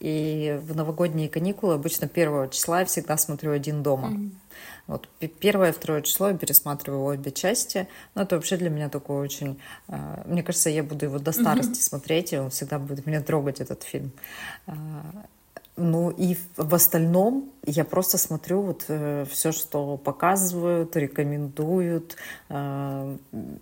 И 0.00 0.60
в 0.62 0.74
новогодние 0.74 1.28
каникулы 1.28 1.74
обычно 1.74 2.08
первого 2.08 2.48
числа 2.48 2.80
я 2.80 2.86
всегда 2.86 3.16
смотрю 3.16 3.52
один 3.52 3.82
дома. 3.82 4.08
Mm-hmm. 4.08 4.30
Вот 4.86 5.08
первое, 5.40 5.72
второе 5.72 6.02
число 6.02 6.28
я 6.28 6.36
пересматриваю 6.36 7.04
обе 7.04 7.30
части. 7.30 7.88
Но 8.14 8.22
это 8.22 8.36
вообще 8.36 8.56
для 8.56 8.70
меня 8.70 8.88
такое 8.88 9.22
очень... 9.22 9.60
Э, 9.88 10.22
мне 10.26 10.42
кажется, 10.42 10.70
я 10.70 10.82
буду 10.82 11.06
его 11.06 11.18
до 11.18 11.32
старости 11.32 11.72
mm-hmm. 11.72 11.88
смотреть, 11.88 12.32
и 12.32 12.38
он 12.38 12.50
всегда 12.50 12.78
будет 12.78 13.06
меня 13.06 13.22
трогать, 13.22 13.60
этот 13.60 13.82
фильм. 13.82 14.12
А, 14.66 14.74
ну 15.76 16.10
и 16.10 16.36
в 16.56 16.74
остальном 16.74 17.50
я 17.64 17.84
просто 17.84 18.16
смотрю 18.16 18.60
вот 18.60 18.84
э, 18.88 19.24
все, 19.28 19.50
что 19.50 19.96
показывают, 19.96 20.94
рекомендуют, 20.96 22.16
э, 22.48 23.16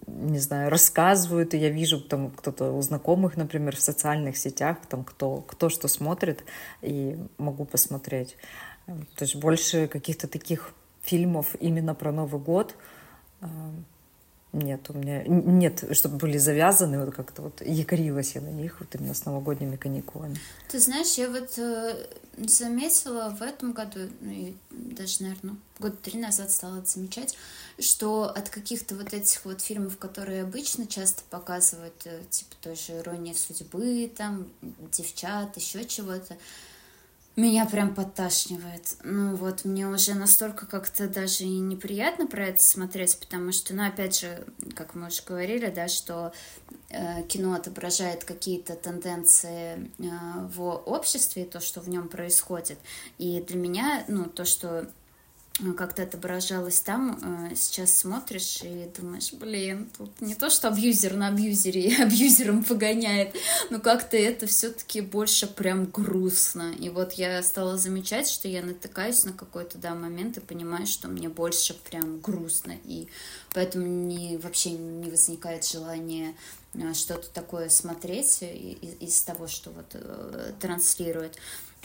не 0.07 0.38
знаю, 0.38 0.71
рассказывают. 0.71 1.55
И 1.55 1.59
я 1.59 1.71
вижу 1.71 2.00
там 2.00 2.31
кто-то 2.31 2.73
у 2.73 2.83
знакомых, 2.83 3.37
например, 3.37 3.76
в 3.76 3.81
социальных 3.81 4.37
сетях, 4.37 4.79
там 4.88 5.05
кто, 5.05 5.37
кто 5.37 5.69
что 5.71 5.88
смотрит, 5.88 6.45
и 6.83 7.17
могу 7.38 7.64
посмотреть. 7.64 8.37
То 8.87 9.25
есть 9.25 9.37
больше 9.37 9.87
каких-то 9.87 10.26
таких 10.29 10.75
фильмов 11.02 11.54
именно 11.61 11.94
про 11.94 12.12
Новый 12.12 12.40
год 12.40 12.75
э, 13.40 13.47
нет, 14.52 14.90
у 14.90 14.92
меня 14.92 15.23
нет, 15.26 15.82
чтобы 15.92 16.18
были 16.18 16.37
завязаны, 16.37 17.02
вот 17.02 17.14
как-то 17.14 17.40
вот 17.40 17.62
якорилась 17.62 18.35
я 18.35 18.42
на 18.42 18.50
них 18.50 18.80
вот 18.80 18.94
именно 18.94 19.14
с 19.14 19.25
новогодними 19.25 19.76
каникулами. 19.76 20.38
Ты 20.68 20.78
знаешь, 20.78 21.14
я 21.14 21.30
вот 21.30 21.59
э, 21.59 22.06
заметила 22.37 23.30
в 23.30 23.40
этом 23.40 23.73
году, 23.73 24.11
ну 24.21 24.30
и 24.30 24.54
даже, 24.71 25.23
наверное, 25.23 25.56
год 25.78 26.02
три 26.02 26.21
назад 26.21 26.50
стала 26.50 26.85
замечать, 26.85 27.35
что 27.78 28.25
от 28.25 28.50
каких-то 28.50 28.94
вот 28.94 29.14
этих 29.14 29.42
вот 29.47 29.62
фильмов, 29.62 29.97
которые 29.97 30.42
обычно 30.42 30.87
часто 30.87 31.23
показывают, 31.30 31.94
э, 32.04 32.21
типа 32.28 32.54
той 32.61 32.76
же 32.76 32.99
«Ирония 32.99 33.32
судьбы», 33.32 34.12
там, 34.14 34.49
«Девчат», 34.92 35.56
еще 35.56 35.87
чего-то, 35.87 36.37
меня 37.37 37.65
прям 37.65 37.95
подташнивает. 37.95 38.97
Ну 39.05 39.37
вот, 39.37 39.65
мне 39.65 39.89
уже 39.89 40.15
настолько 40.15 40.67
как-то 40.67 41.09
даже 41.09 41.45
и 41.45 41.59
неприятно 41.61 42.27
про 42.27 42.49
это 42.49 42.62
смотреть, 42.62 43.19
потому 43.19 43.53
что, 43.53 43.75
ну, 43.75 43.87
опять 43.87 44.21
же, 44.21 44.47
как 44.75 44.95
мы 44.95 45.07
уже 45.07 45.23
говорили, 45.27 45.71
да, 45.71 45.89
что 45.89 46.33
э, 46.91 47.23
кино 47.25 47.55
отображает 47.55 48.25
какие-то 48.25 48.75
тенденции 48.75 49.91
э, 49.99 50.05
в 50.55 50.62
обществе, 50.62 51.45
то, 51.45 51.61
что 51.61 51.81
в 51.81 51.89
нем 51.89 52.09
происходит. 52.09 52.79
И 53.17 53.41
для 53.41 53.57
меня, 53.57 54.05
ну, 54.09 54.27
то, 54.27 54.45
что 54.45 54.91
как-то 55.76 56.02
отображалось 56.02 56.80
там, 56.80 57.50
э, 57.50 57.54
сейчас 57.54 57.97
смотришь 57.97 58.61
и 58.62 58.88
думаешь, 58.99 59.32
блин, 59.32 59.90
тут 59.97 60.21
не 60.21 60.35
то, 60.35 60.50
что 60.50 60.68
абьюзер 60.68 61.14
на 61.14 61.28
абьюзере 61.28 61.97
абьюзером 62.02 62.64
погоняет, 62.64 63.35
но 63.71 63.78
как-то 63.78 64.16
это 64.16 64.47
все-таки 64.47 65.00
больше 65.00 65.47
прям 65.47 65.87
грустно. 65.87 66.73
И 66.78 66.88
вот 66.88 67.12
я 67.14 67.42
стала 67.42 67.76
замечать, 67.76 68.28
что 68.28 68.49
я 68.49 68.62
натыкаюсь 68.62 69.25
на 69.25 69.32
какой-то, 69.32 69.78
да, 69.78 69.94
момент 69.94 70.38
и 70.38 70.40
понимаю, 70.40 70.87
что 70.87 71.09
мне 71.09 71.28
больше 71.28 71.75
прям 71.75 72.21
грустно, 72.21 72.75
и 72.85 73.09
поэтому 73.52 73.87
не, 73.87 74.38
вообще 74.38 74.71
не 74.71 75.11
возникает 75.11 75.66
желания 75.66 76.35
э, 76.75 76.94
что-то 76.94 77.28
такое 77.30 77.68
смотреть 77.68 78.38
из, 78.42 79.11
из 79.11 79.23
того, 79.23 79.47
что 79.49 79.71
вот 79.71 79.94
транслирует. 80.61 81.37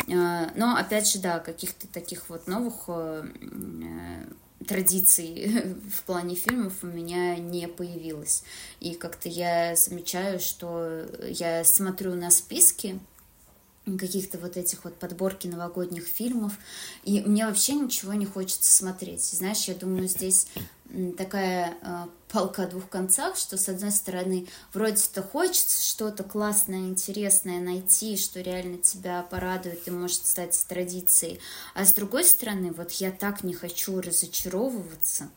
А, 0.10 0.52
но, 0.56 0.76
опять 0.76 1.08
же, 1.08 1.20
да, 1.20 1.40
каких-то 1.40 1.88
таких 1.88 2.30
вот 2.30 2.48
новых 2.48 2.74
э, 2.88 3.24
традиций 4.66 5.76
в 5.92 6.04
плане 6.04 6.36
фильмов 6.36 6.74
у 6.84 6.88
меня 6.88 7.36
не 7.38 7.68
появилось. 7.68 8.44
И 8.80 8.94
как-то 8.94 9.30
я 9.30 9.76
замечаю, 9.76 10.40
что 10.40 11.06
я 11.28 11.64
смотрю 11.64 12.14
на 12.16 12.30
списки 12.30 13.00
каких-то 13.96 14.38
вот 14.40 14.58
этих 14.58 14.84
вот 14.84 14.98
подборки 14.98 15.48
новогодних 15.48 16.06
фильмов, 16.06 16.54
и 17.04 17.22
мне 17.22 17.46
вообще 17.46 17.74
ничего 17.74 18.14
не 18.14 18.26
хочется 18.26 18.76
смотреть. 18.76 19.24
Знаешь, 19.24 19.66
я 19.66 19.76
думаю, 19.76 20.08
здесь 20.08 20.48
такая 21.18 21.78
э, 21.82 22.06
палка 22.30 22.64
о 22.64 22.68
двух 22.68 22.90
концах, 22.90 23.36
что 23.38 23.58
с 23.58 23.70
одной 23.70 23.92
стороны 23.92 24.48
вроде-то 24.74 25.22
хочется 25.22 25.84
что-то 25.84 26.24
классное, 26.24 26.90
интересное 26.90 27.60
найти, 27.60 28.18
что 28.18 28.42
реально 28.42 28.78
тебя 28.78 29.22
порадует 29.24 29.88
и 29.88 29.92
может 29.92 30.26
стать 30.26 30.66
традицией, 30.68 31.40
а 31.74 31.86
с 31.86 31.94
другой 31.94 32.24
стороны, 32.24 32.72
вот 32.72 32.92
я 32.94 33.12
так 33.12 33.44
не 33.44 33.54
хочу 33.54 34.00
разочаровываться, 34.02 35.30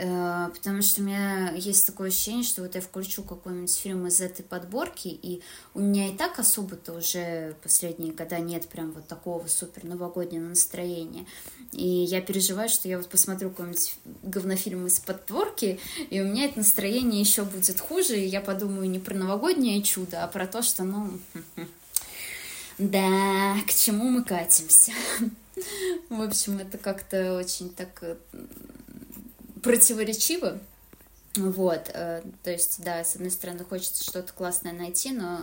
потому 0.00 0.82
что 0.82 1.02
у 1.02 1.04
меня 1.04 1.52
есть 1.52 1.86
такое 1.86 2.08
ощущение, 2.08 2.42
что 2.42 2.62
вот 2.62 2.74
я 2.74 2.80
включу 2.80 3.22
какой-нибудь 3.22 3.74
фильм 3.74 4.06
из 4.06 4.20
этой 4.20 4.42
подборки, 4.42 5.08
и 5.08 5.42
у 5.74 5.80
меня 5.80 6.08
и 6.08 6.16
так 6.16 6.38
особо-то 6.38 6.94
уже 6.94 7.54
последние 7.62 8.12
года 8.12 8.38
нет 8.38 8.68
прям 8.68 8.92
вот 8.92 9.06
такого 9.08 9.46
супер 9.46 9.84
новогоднего 9.84 10.44
настроения. 10.44 11.26
И 11.72 11.86
я 11.86 12.20
переживаю, 12.20 12.68
что 12.68 12.88
я 12.88 12.96
вот 12.96 13.08
посмотрю 13.08 13.50
какой-нибудь 13.50 13.96
говнофильм 14.22 14.86
из 14.86 14.98
подборки, 15.00 15.78
и 16.08 16.20
у 16.20 16.24
меня 16.24 16.46
это 16.46 16.58
настроение 16.58 17.20
еще 17.20 17.44
будет 17.44 17.78
хуже, 17.80 18.16
и 18.18 18.26
я 18.26 18.40
подумаю 18.40 18.88
не 18.88 18.98
про 18.98 19.14
новогоднее 19.14 19.82
чудо, 19.82 20.24
а 20.24 20.28
про 20.28 20.46
то, 20.46 20.62
что, 20.62 20.84
ну, 20.84 21.10
да, 22.78 23.56
к 23.66 23.74
чему 23.74 24.08
мы 24.08 24.24
катимся. 24.24 24.92
В 26.08 26.22
общем, 26.22 26.58
это 26.58 26.78
как-то 26.78 27.34
очень 27.36 27.70
так 27.70 27.98
э, 28.02 28.16
противоречиво. 29.62 30.58
Вот, 31.36 31.90
э, 31.94 32.22
то 32.42 32.50
есть, 32.50 32.82
да, 32.82 33.04
с 33.04 33.14
одной 33.14 33.30
стороны 33.30 33.64
хочется 33.64 34.02
что-то 34.02 34.32
классное 34.32 34.72
найти, 34.72 35.12
но 35.12 35.40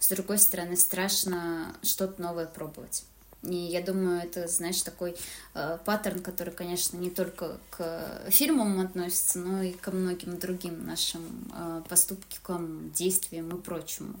с 0.00 0.08
другой 0.08 0.38
стороны 0.38 0.76
страшно 0.76 1.76
что-то 1.82 2.20
новое 2.20 2.46
пробовать. 2.46 3.04
И 3.44 3.54
я 3.54 3.80
думаю, 3.80 4.20
это, 4.20 4.48
знаешь, 4.48 4.82
такой 4.82 5.14
э, 5.54 5.78
паттерн, 5.84 6.20
который, 6.20 6.52
конечно, 6.52 6.96
не 6.96 7.08
только 7.08 7.58
к 7.70 8.30
фильмам 8.30 8.80
относится, 8.80 9.38
но 9.38 9.62
и 9.62 9.72
ко 9.72 9.92
многим 9.92 10.38
другим 10.38 10.84
нашим 10.84 11.22
э, 11.54 11.82
поступкам, 11.88 12.90
действиям 12.90 13.56
и 13.56 13.60
прочему. 13.60 14.14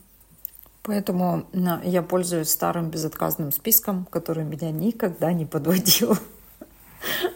Поэтому 0.84 1.46
я 1.84 2.02
пользуюсь 2.02 2.48
старым 2.48 2.90
безотказным 2.90 3.52
списком, 3.52 4.06
который 4.06 4.44
меня 4.44 4.70
никогда 4.70 5.32
не 5.32 5.44
подводил. 5.44 6.16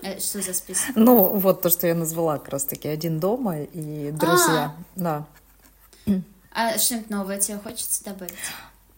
Э, 0.02 0.18
что 0.18 0.42
за 0.42 0.54
список? 0.54 0.96
Ну, 0.96 1.26
вот 1.36 1.62
то, 1.62 1.70
что 1.70 1.86
я 1.86 1.94
назвала 1.94 2.38
как 2.38 2.48
раз-таки 2.48 2.88
«Один 2.88 3.20
дома» 3.20 3.60
и 3.60 4.10
«Друзья». 4.10 4.74
А, 4.74 4.76
да. 4.96 5.26
а 6.52 6.78
что-нибудь 6.78 7.10
новое 7.10 7.38
тебе 7.38 7.58
хочется 7.58 8.04
добавить? 8.04 8.34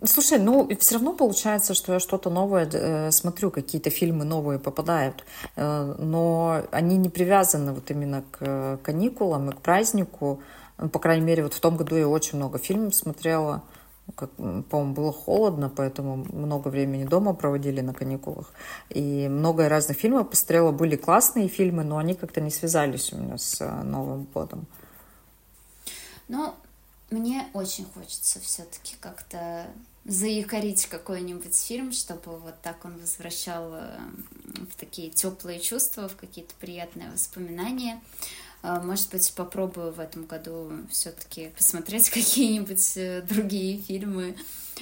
Слушай, 0.03 0.39
ну 0.39 0.69
все 0.81 0.95
равно 0.97 1.13
получается, 1.13 1.73
что 1.73 1.95
я 1.95 2.01
что-то 2.01 2.29
новое 2.29 2.69
э, 2.71 3.11
смотрю, 3.11 3.51
какие-то 3.51 3.91
фильмы 3.91 4.25
новые 4.25 4.59
попадают, 4.59 5.25
э, 5.57 5.95
но 5.99 6.63
они 6.73 6.99
не 6.99 7.09
привязаны 7.09 7.73
вот 7.73 7.91
именно 7.91 8.25
к 8.31 8.79
каникулам 8.83 9.51
и 9.51 9.53
к 9.53 9.61
празднику. 9.61 10.43
По 10.77 10.99
крайней 10.99 11.25
мере, 11.25 11.45
вот 11.45 11.55
в 11.55 11.61
том 11.61 11.77
году 11.77 11.97
я 11.97 12.09
очень 12.09 12.37
много 12.37 12.59
фильмов 12.59 12.95
смотрела 12.95 13.63
как, 14.17 14.31
по-моему, 14.37 14.95
было 14.95 15.13
холодно, 15.13 15.69
поэтому 15.69 16.17
много 16.17 16.69
времени 16.69 17.05
дома 17.05 17.35
проводили 17.35 17.81
на 17.81 17.95
каникулах. 17.95 18.53
И 18.91 19.29
много 19.29 19.69
разных 19.69 19.97
фильмов 19.97 20.31
посмотрела. 20.31 20.73
Были 20.73 20.97
классные 20.97 21.49
фильмы, 21.49 21.85
но 21.85 21.97
они 21.97 22.15
как-то 22.15 22.41
не 22.41 22.51
связались 22.51 23.13
у 23.13 23.17
меня 23.17 23.39
с 23.39 23.61
э, 23.61 23.83
Новым 23.83 24.25
годом. 24.35 24.67
Ну, 26.29 26.55
мне 27.11 27.47
очень 27.55 27.87
хочется 27.95 28.41
все-таки 28.41 28.97
как-то 29.01 29.67
заякорить 30.05 30.87
какой-нибудь 30.87 31.57
фильм, 31.57 31.93
чтобы 31.93 32.39
вот 32.39 32.61
так 32.61 32.85
он 32.85 32.99
возвращал 32.99 33.73
э, 33.75 33.99
в 34.71 34.77
такие 34.79 35.11
теплые 35.11 35.61
чувства, 35.61 36.09
в 36.09 36.17
какие-то 36.17 36.55
приятные 36.61 37.11
воспоминания. 37.11 38.01
А, 38.67 38.81
может 38.81 39.11
быть, 39.11 39.31
попробую 39.35 39.93
в 39.93 40.01
этом 40.01 40.25
году 40.25 40.73
все-таки 40.91 41.51
посмотреть 41.55 42.09
какие-нибудь 42.11 42.97
э, 42.97 43.21
другие 43.21 43.79
фильмы. 43.79 44.37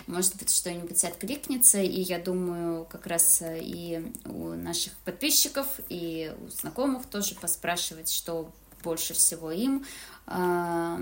Может 0.07 0.37
быть, 0.37 0.55
что-нибудь 0.55 1.05
откликнется. 1.05 1.83
И 1.83 2.01
я 2.01 2.21
думаю, 2.21 2.85
как 2.85 3.09
раз 3.09 3.43
э, 3.43 3.59
и 3.61 4.13
у 4.25 4.51
наших 4.51 4.93
подписчиков, 4.99 5.67
и 5.89 6.33
у 6.41 6.49
знакомых 6.49 7.07
тоже 7.07 7.35
поспрашивать, 7.35 8.09
что 8.09 8.53
больше 8.85 9.15
всего 9.15 9.51
им 9.51 9.85
э, 10.29 10.99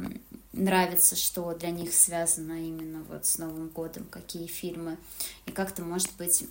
нравится, 0.55 1.16
что 1.16 1.52
для 1.52 1.72
них 1.72 1.92
связано 1.92 2.66
именно 2.66 3.02
вот 3.11 3.26
с 3.26 3.37
Новым 3.37 3.68
годом, 3.68 4.07
какие 4.11 4.46
фильмы. 4.46 4.96
И 5.44 5.50
как-то, 5.50 5.83
может 5.83 6.16
быть, 6.16 6.46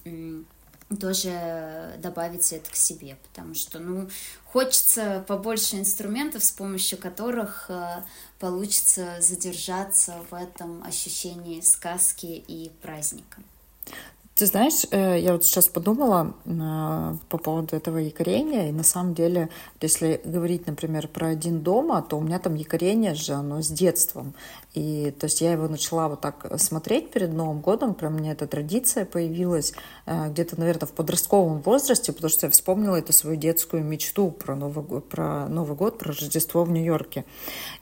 тоже 0.97 1.95
добавить 1.99 2.51
это 2.51 2.69
к 2.71 2.75
себе, 2.75 3.17
потому 3.27 3.53
что, 3.53 3.79
ну, 3.79 4.09
хочется 4.45 5.23
побольше 5.27 5.77
инструментов, 5.77 6.43
с 6.43 6.51
помощью 6.51 6.97
которых 6.97 7.65
э, 7.69 8.03
получится 8.39 9.17
задержаться 9.19 10.23
в 10.31 10.33
этом 10.33 10.83
ощущении 10.83 11.61
сказки 11.61 12.25
и 12.25 12.71
праздника. 12.81 13.41
Ты 14.39 14.45
знаешь, 14.45 14.85
э, 14.91 15.19
я 15.19 15.33
вот 15.33 15.43
сейчас 15.43 15.67
подумала 15.67 16.33
э, 16.45 17.15
по 17.27 17.37
поводу 17.37 17.75
этого 17.75 17.97
якорения, 17.97 18.69
и 18.69 18.71
на 18.71 18.83
самом 18.83 19.13
деле, 19.13 19.49
если 19.81 20.21
говорить, 20.23 20.65
например, 20.65 21.09
про 21.09 21.27
один 21.27 21.59
дома, 21.59 22.01
то 22.01 22.17
у 22.17 22.21
меня 22.21 22.39
там 22.39 22.55
якорение 22.55 23.15
же, 23.15 23.33
оно 23.33 23.61
с 23.61 23.67
детством. 23.67 24.33
И 24.73 25.13
то 25.19 25.25
есть 25.25 25.41
я 25.41 25.51
его 25.51 25.67
начала 25.67 26.07
вот 26.07 26.21
так 26.21 26.57
смотреть 26.57 27.11
перед 27.11 27.33
Новым 27.33 27.59
годом, 27.59 27.93
прям 27.93 28.13
мне 28.13 28.31
эта 28.31 28.47
традиция 28.47 29.03
появилась 29.03 29.73
э, 30.05 30.29
где-то, 30.29 30.57
наверное, 30.57 30.87
в 30.87 30.93
подростковом 30.93 31.59
возрасте, 31.59 32.13
потому 32.13 32.29
что 32.29 32.45
я 32.45 32.51
вспомнила 32.51 32.95
эту 32.95 33.11
свою 33.11 33.35
детскую 33.35 33.83
мечту 33.83 34.31
про 34.31 34.55
Новый, 34.55 35.01
про 35.01 35.49
Новый 35.49 35.75
год, 35.75 35.99
про 35.99 36.13
Рождество 36.13 36.63
в 36.63 36.71
Нью-Йорке. 36.71 37.25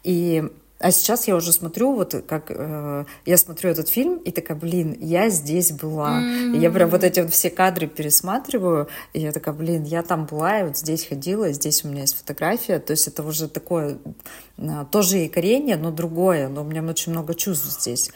И 0.04 0.43
а 0.80 0.92
сейчас 0.92 1.28
я 1.28 1.36
уже 1.36 1.54
смотрю, 1.54 1.94
вот 1.94 2.13
как 2.28 2.46
э, 2.50 3.06
я 3.26 3.38
смотрю 3.38 3.72
этот 3.72 3.90
фильм, 3.90 4.18
и 4.18 4.30
такая, 4.30 4.56
блин, 4.56 4.96
я 5.00 5.30
здесь 5.30 5.72
была. 5.72 6.22
Mm-hmm. 6.22 6.56
И 6.56 6.60
я 6.60 6.70
прям 6.70 6.90
вот 6.92 7.04
эти 7.04 7.20
вот 7.20 7.34
все 7.34 7.50
кадры 7.50 7.88
пересматриваю, 7.88 8.88
и 9.13 9.22
я 9.22 9.32
такая, 9.32 9.56
блин, 9.56 9.84
я 9.84 10.04
там 10.04 10.26
была, 10.26 10.60
и 10.60 10.63
вот 10.63 10.78
здесь 10.78 11.06
ходила, 11.08 11.50
и 11.50 11.54
здесь 11.54 11.84
у 11.84 11.88
меня 11.88 12.02
есть 12.02 12.16
фотография. 12.16 12.78
То 12.78 12.92
есть 12.92 13.08
это 13.08 13.24
уже 13.24 13.48
такое, 13.48 13.98
э, 14.58 14.86
тоже 14.92 15.18
якорение, 15.18 15.78
но 15.78 15.92
другое, 15.92 16.48
но 16.48 16.62
у 16.62 16.66
меня 16.66 16.84
очень 16.84 17.12
много 17.12 17.34
чувств 17.34 17.66
здесь. 17.82 18.12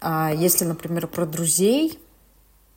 А 0.00 0.30
если, 0.30 0.66
например, 0.66 1.06
про 1.06 1.24
друзей, 1.24 1.98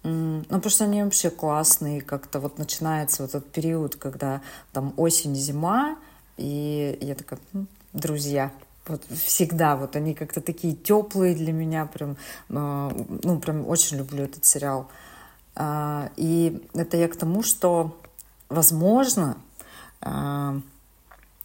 ну, 0.04 0.42
потому 0.44 0.70
что 0.70 0.86
они 0.86 1.04
вообще 1.04 1.30
классные, 1.30 2.00
как-то 2.00 2.40
вот 2.40 2.58
начинается 2.58 3.24
вот 3.24 3.36
этот 3.36 3.52
период, 3.52 3.98
когда 3.98 4.42
там 4.72 4.94
осень, 4.96 5.36
зима, 5.36 5.98
и 6.38 6.98
я 7.02 7.14
такая, 7.14 7.40
друзья, 7.92 8.54
вот 8.90 9.04
всегда 9.10 9.76
вот 9.76 9.96
они 9.96 10.14
как-то 10.14 10.42
такие 10.42 10.74
теплые 10.76 11.36
для 11.36 11.54
меня 11.54 11.86
прям 11.86 12.18
а, 12.50 12.92
ну 13.24 13.40
прям 13.40 13.68
очень 13.68 13.98
люблю 13.98 14.24
этот 14.24 14.46
сериал 14.46 14.90
а, 15.56 16.10
и 16.16 16.64
это 16.74 16.98
я 16.98 17.08
к 17.08 17.16
тому 17.16 17.44
что 17.44 17.98
возможно 18.50 19.38
а, 20.02 20.60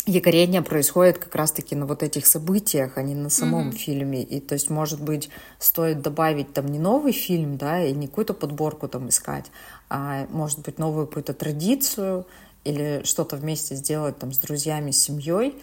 якорение 0.07 0.62
происходит 0.62 1.18
как 1.18 1.35
раз-таки 1.35 1.76
на 1.76 1.87
вот 1.87 2.02
этих 2.02 2.26
событиях, 2.26 2.98
а 2.98 3.02
не 3.02 3.14
на 3.14 3.31
самом 3.31 3.68
mm-hmm. 3.68 3.76
фильме. 3.76 4.22
И 4.22 4.40
то 4.40 4.55
есть, 4.55 4.68
может 4.68 5.00
быть, 5.00 5.31
стоит 5.59 6.02
добавить 6.02 6.52
там 6.52 6.66
не 6.66 6.78
новый 6.78 7.12
фильм, 7.12 7.57
да, 7.57 7.85
и 7.85 7.92
не 7.92 8.09
какую-то 8.09 8.35
подборку 8.35 8.88
там 8.88 9.09
искать, 9.09 9.46
а 9.88 10.26
может 10.31 10.61
быть 10.61 10.78
новую 10.78 11.07
какую-то 11.07 11.35
традицию 11.35 12.26
или 12.64 13.02
что-то 13.05 13.37
вместе 13.37 13.74
сделать 13.74 14.18
там 14.18 14.33
с 14.33 14.38
друзьями, 14.38 14.90
с 14.90 15.02
семьей, 15.02 15.55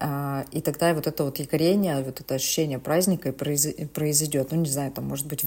и 0.00 0.60
тогда 0.60 0.94
вот 0.94 1.06
это 1.08 1.24
вот 1.24 1.38
якорение, 1.38 2.02
вот 2.02 2.20
это 2.20 2.36
ощущение 2.36 2.78
праздника 2.78 3.32
произойдет. 3.32 4.52
Ну, 4.52 4.58
не 4.58 4.70
знаю, 4.70 4.92
там, 4.92 5.06
может 5.06 5.26
быть, 5.26 5.44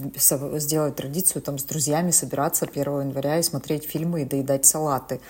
сделать 0.60 0.96
традицию 0.96 1.40
там 1.40 1.58
с 1.58 1.64
друзьями 1.64 2.10
собираться 2.10 2.66
1 2.66 2.82
января 3.00 3.38
и 3.38 3.42
смотреть 3.42 3.84
фильмы 3.84 4.22
и 4.22 4.24
доедать 4.26 4.66
салаты. 4.66 5.20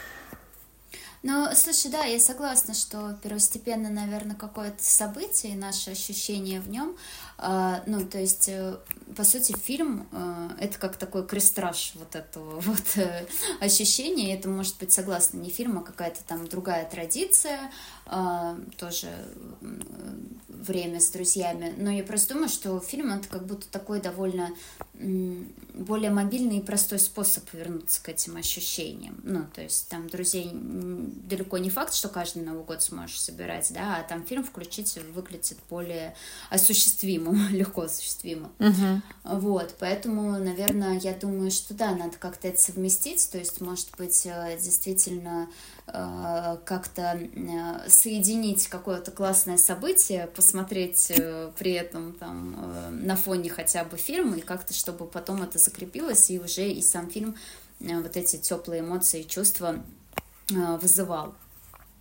Ну, 1.25 1.47
слушай, 1.55 1.89
да, 1.89 2.03
я 2.03 2.19
согласна, 2.19 2.75
что 2.75 3.17
первостепенно, 3.23 3.91
наверное, 3.91 4.35
какое-то 4.35 4.83
событие 4.83 5.53
и 5.53 5.57
наше 5.57 5.93
ощущение 5.93 6.61
в 6.61 6.69
нем. 6.69 6.97
А, 7.39 7.81
ну, 7.87 8.05
то 8.05 8.19
есть, 8.19 8.49
э, 8.49 8.77
по 9.17 9.23
сути, 9.23 9.55
фильм 9.57 10.09
э,— 10.11 10.49
это 10.61 10.79
как 10.79 10.97
такой 10.97 11.25
крестраж 11.25 11.93
вот 11.95 12.17
этого 12.17 12.61
вот 12.61 12.97
э, 12.97 13.25
ощущения. 13.61 14.35
Это 14.35 14.49
может 14.49 14.77
быть, 14.79 14.91
согласно, 14.91 15.39
не 15.39 15.51
фильм, 15.51 15.79
а 15.79 15.83
какая-то 15.83 16.25
там 16.25 16.49
другая 16.49 16.91
традиция, 16.91 17.71
а, 18.02 18.02
тоже 18.77 19.09
время 20.49 21.01
с 21.01 21.11
друзьями. 21.11 21.75
Но 21.77 21.91
я 21.91 22.05
просто 22.05 22.35
думаю, 22.35 22.49
что 22.49 22.79
фильм— 22.81 23.13
это 23.13 23.29
как 23.29 23.47
будто 23.47 23.67
такой 23.71 24.01
довольно 24.01 24.51
более 25.75 26.11
мобильный 26.11 26.59
и 26.59 26.63
простой 26.63 26.99
способ 26.99 27.45
вернуться 27.53 28.03
к 28.03 28.09
этим 28.09 28.37
ощущениям. 28.37 29.21
Ну, 29.25 29.47
то 29.53 29.63
есть 29.63 29.89
там 29.89 30.09
друзей 30.09 30.51
далеко 30.53 31.59
не 31.59 31.71
факт, 31.71 31.95
что 31.95 32.09
каждый 32.09 32.43
Новый 32.43 32.65
год 32.65 32.83
сможешь 32.83 33.21
собирать, 33.21 33.73
да, 33.73 33.97
а 33.97 34.03
там 34.03 34.25
фильм 34.25 34.45
включить 34.45 34.97
выглядит 35.15 35.59
более 35.69 36.15
осуществимым, 36.51 37.49
легко 37.51 37.83
осуществимым. 37.83 38.53
Угу. 38.59 39.39
Вот, 39.41 39.75
поэтому, 39.81 40.39
наверное, 40.39 41.01
я 41.01 41.15
думаю, 41.15 41.51
что 41.51 41.75
да, 41.75 41.97
надо 41.97 42.17
как-то 42.19 42.49
это 42.49 42.61
совместить, 42.61 43.29
то 43.31 43.39
есть, 43.39 43.61
может 43.61 43.89
быть, 43.97 44.27
э, 44.27 44.59
действительно 44.63 45.49
Э, 45.82 45.82
как-то 45.85 47.19
э, 47.19 47.89
соединить 47.89 48.69
какое-то 48.69 49.11
классное 49.11 49.57
событие, 49.57 50.29
посмотреть 50.29 51.11
э, 51.11 51.51
при 51.59 51.73
этом 51.73 52.13
там 52.15 53.05
на 53.05 53.17
фоне 53.17 53.51
хотя 53.51 53.85
бы 53.85 53.97
фильма, 53.97 54.37
и 54.37 54.41
как-то, 54.41 54.73
чтобы 54.75 55.07
потом 55.07 55.43
это 55.43 55.59
закрепилось, 55.59 56.31
и 56.31 56.39
уже 56.39 56.71
и 56.71 56.81
сам 56.83 57.11
фильм 57.11 57.37
вот 57.81 58.17
эти 58.17 58.37
теплые 58.37 58.81
эмоции 58.81 59.23
и 59.23 59.29
чувства 59.29 59.83
вызывал. 60.49 61.35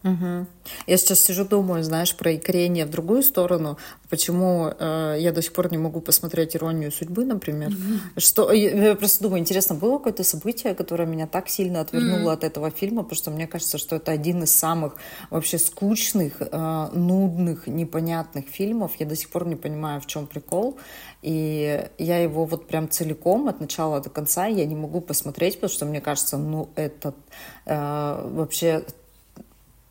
Угу. 0.04 0.48
Я 0.88 0.98
сейчас 0.98 1.20
сижу, 1.20 1.46
думаю, 1.46 1.84
знаешь, 1.84 2.16
про 2.16 2.36
икрение 2.36 2.86
в 2.86 2.90
другую 2.90 3.22
сторону. 3.22 3.78
Почему 4.10 4.68
э, 4.68 5.18
я 5.20 5.32
до 5.32 5.42
сих 5.42 5.54
пор 5.54 5.72
не 5.72 5.78
могу 5.78 6.02
посмотреть 6.02 6.56
«Иронию 6.56 6.92
судьбы», 6.92 7.24
например. 7.24 7.70
Угу. 7.70 8.20
Что, 8.20 8.52
я 8.52 8.96
просто 8.96 9.24
думаю, 9.24 9.42
интересно, 9.42 9.76
было 9.76 9.98
какое-то 9.98 10.24
событие, 10.24 10.74
которое 10.74 11.06
меня 11.06 11.28
так 11.28 11.50
сильно 11.50 11.82
отвернуло 11.82 12.22
угу. 12.22 12.30
от 12.30 12.44
этого 12.44 12.72
фильма, 12.72 13.04
потому 13.04 13.18
что 13.18 13.32
мне 13.32 13.48
кажется, 13.48 13.78
что 13.78 13.96
это 13.96 14.12
один 14.12 14.44
из 14.44 14.56
самых 14.56 14.96
вообще 15.30 15.60
скучных, 15.60 16.34
э, 16.40 16.90
нудных, 16.94 17.68
непонятных 17.68 18.48
фильмов. 18.48 18.94
Я 18.98 19.06
до 19.06 19.16
сих 19.16 19.30
пор 19.30 19.46
не 19.46 19.56
понимаю, 19.56 20.02
в 20.02 20.08
чем 20.08 20.26
прикол. 20.26 20.80
И 21.22 21.88
я 22.00 22.18
его 22.18 22.46
вот 22.46 22.68
прям 22.68 22.90
целиком 22.90 23.48
от 23.48 23.60
начала 23.60 24.02
до 24.02 24.10
конца 24.10 24.48
я 24.48 24.66
не 24.66 24.76
могу 24.76 25.02
посмотреть, 25.02 25.56
потому 25.56 25.72
что 25.72 25.86
мне 25.86 26.02
кажется, 26.02 26.38
ну, 26.38 26.70
это 26.76 27.14
э, 27.68 28.30
вообще 28.34 28.84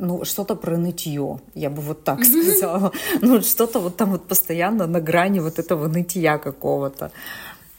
ну, 0.01 0.25
что-то 0.25 0.57
про 0.57 0.77
нытье, 0.77 1.41
я 1.55 1.71
бы 1.71 1.83
вот 1.83 2.05
так 2.05 2.25
сказала. 2.25 2.93
Ну, 3.21 3.41
что-то 3.43 3.81
вот 3.81 3.97
там 3.97 4.13
вот 4.13 4.27
постоянно 4.27 4.87
на 4.87 5.01
грани 5.01 5.41
вот 5.41 5.59
этого 5.59 5.89
нытья 5.89 6.39
какого-то. 6.39 7.13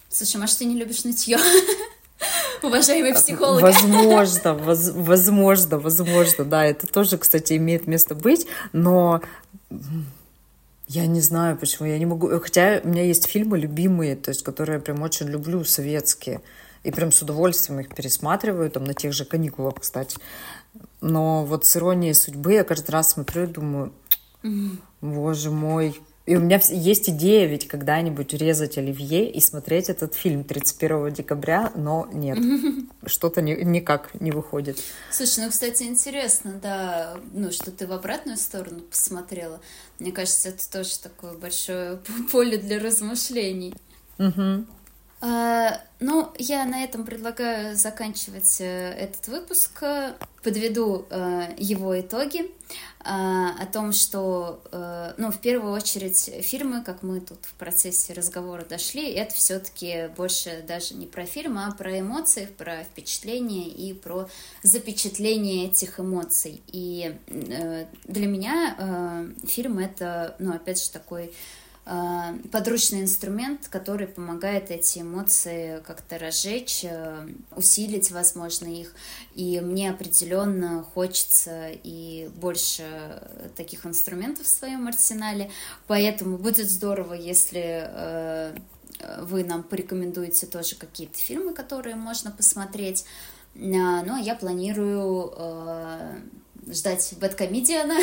Слушай, 0.10 0.38
может, 0.38 0.58
ты 0.58 0.66
не 0.66 0.76
любишь 0.76 1.04
нытье? 1.04 1.38
Уважаемый 2.64 3.14
психолог. 3.14 3.62
Возможно, 3.62 4.54
воз, 4.54 4.92
возможно, 4.94 5.80
возможно, 5.80 6.46
да, 6.46 6.66
это 6.66 6.86
тоже, 6.88 7.18
кстати, 7.18 7.58
имеет 7.58 7.88
место 7.88 8.14
быть, 8.14 8.46
но 8.72 9.22
я 10.88 11.08
не 11.08 11.22
знаю, 11.22 11.58
почему 11.58 11.88
я 11.88 11.98
не 11.98 12.06
могу. 12.06 12.28
Хотя 12.40 12.82
у 12.84 12.88
меня 12.88 13.04
есть 13.04 13.28
фильмы 13.28 13.58
любимые, 13.58 14.16
то 14.16 14.30
есть, 14.30 14.44
которые 14.44 14.76
я 14.76 14.82
прям 14.82 15.02
очень 15.02 15.28
люблю, 15.28 15.64
советские. 15.64 16.42
И 16.84 16.92
прям 16.92 17.12
с 17.12 17.22
удовольствием 17.22 17.80
их 17.80 17.94
пересматриваю, 17.96 18.70
там 18.70 18.84
на 18.84 18.94
тех 18.94 19.14
же 19.14 19.24
каникулах, 19.24 19.76
кстати. 19.80 20.18
Но 21.02 21.46
вот 21.46 21.66
с 21.66 21.76
иронией 21.76 22.14
судьбы 22.14 22.54
я 22.54 22.64
каждый 22.64 22.92
раз 22.92 23.12
смотрю 23.12 23.44
и 23.44 23.48
думаю, 23.48 23.94
боже 25.02 25.52
мой. 25.52 26.00
И 26.28 26.36
у 26.36 26.40
меня 26.40 26.62
есть 26.70 27.10
идея 27.10 27.48
ведь 27.48 27.68
когда-нибудь 27.68 28.34
резать 28.34 28.78
оливье 28.78 29.30
и 29.30 29.40
смотреть 29.42 29.90
этот 29.90 30.14
фильм 30.14 30.44
31 30.44 31.12
декабря, 31.12 31.72
но 31.76 32.08
нет, 32.14 32.38
что-то 33.06 33.42
ни, 33.42 33.54
никак 33.64 34.14
не 34.22 34.32
выходит. 34.32 34.78
Слушай, 35.10 35.46
ну, 35.46 35.50
кстати, 35.50 35.84
интересно, 35.84 36.60
да, 36.62 37.18
ну, 37.34 37.52
что 37.52 37.72
ты 37.72 37.88
в 37.88 37.92
обратную 37.92 38.38
сторону 38.38 38.82
посмотрела. 38.82 39.60
Мне 39.98 40.12
кажется, 40.12 40.50
это 40.50 40.70
тоже 40.70 41.00
такое 41.00 41.34
большое 41.34 42.00
поле 42.32 42.58
для 42.58 42.80
размышлений. 42.80 43.74
Угу. 44.20 44.66
А, 45.24 45.80
ну, 46.00 46.32
я 46.40 46.66
на 46.66 46.84
этом 46.84 47.06
предлагаю 47.06 47.76
заканчивать 47.76 48.60
э, 48.60 48.92
этот 48.94 49.28
выпуск. 49.28 49.84
Подведу 50.44 51.06
э, 51.12 51.54
его 51.60 52.00
итоги 52.00 52.50
о 53.04 53.66
том, 53.72 53.94
что, 53.94 54.62
э, 54.72 55.14
ну, 55.18 55.32
в 55.32 55.40
первую 55.40 55.74
очередь, 55.74 56.32
фильмы, 56.44 56.84
как 56.84 57.04
мы 57.04 57.20
тут 57.20 57.46
в 57.46 57.54
процессе 57.54 58.14
разговора 58.14 58.64
дошли, 58.64 59.12
это 59.12 59.36
все-таки 59.36 60.10
больше 60.18 60.64
даже 60.68 60.96
не 60.96 61.06
про 61.06 61.26
фильмы, 61.26 61.66
а 61.66 61.72
про 61.72 62.00
эмоции, 62.00 62.48
про 62.58 62.84
впечатления 62.84 63.68
и 63.68 63.94
про 63.94 64.28
запечатление 64.64 65.68
этих 65.68 66.00
эмоций. 66.00 66.62
И 66.68 67.16
для 67.28 68.28
меня 68.28 69.26
фильм 69.48 69.78
это, 69.78 70.36
ну, 70.40 70.54
опять 70.54 70.84
же, 70.84 70.90
такой 70.92 71.32
Э, 71.32 71.34
подручный 71.84 73.02
инструмент, 73.02 73.68
который 73.68 74.08
помогает 74.08 74.70
эти 74.70 75.00
эмоции 75.00 75.82
как-то 75.86 76.20
разжечь, 76.20 76.82
э, 76.84 77.28
усилить, 77.56 78.12
возможно, 78.12 78.68
их. 78.68 78.94
И 79.34 79.60
мне 79.60 79.90
определенно 79.90 80.84
хочется 80.84 81.70
и 81.72 82.30
больше 82.36 82.84
таких 83.56 83.86
инструментов 83.86 84.46
в 84.46 84.50
своем 84.50 84.88
арсенале. 84.88 85.50
Поэтому 85.88 86.38
будет 86.38 86.70
здорово, 86.70 87.14
если 87.14 87.90
э, 87.90 88.56
вы 89.22 89.44
нам 89.44 89.64
порекомендуете 89.64 90.46
тоже 90.46 90.76
какие-то 90.76 91.18
фильмы, 91.18 91.54
которые 91.54 91.96
можно 91.96 92.32
посмотреть. 92.32 93.06
Ну, 93.56 94.14
а 94.14 94.20
я 94.20 94.36
планирую 94.36 95.34
ждать 96.68 97.14
бэткомедиана 97.20 97.98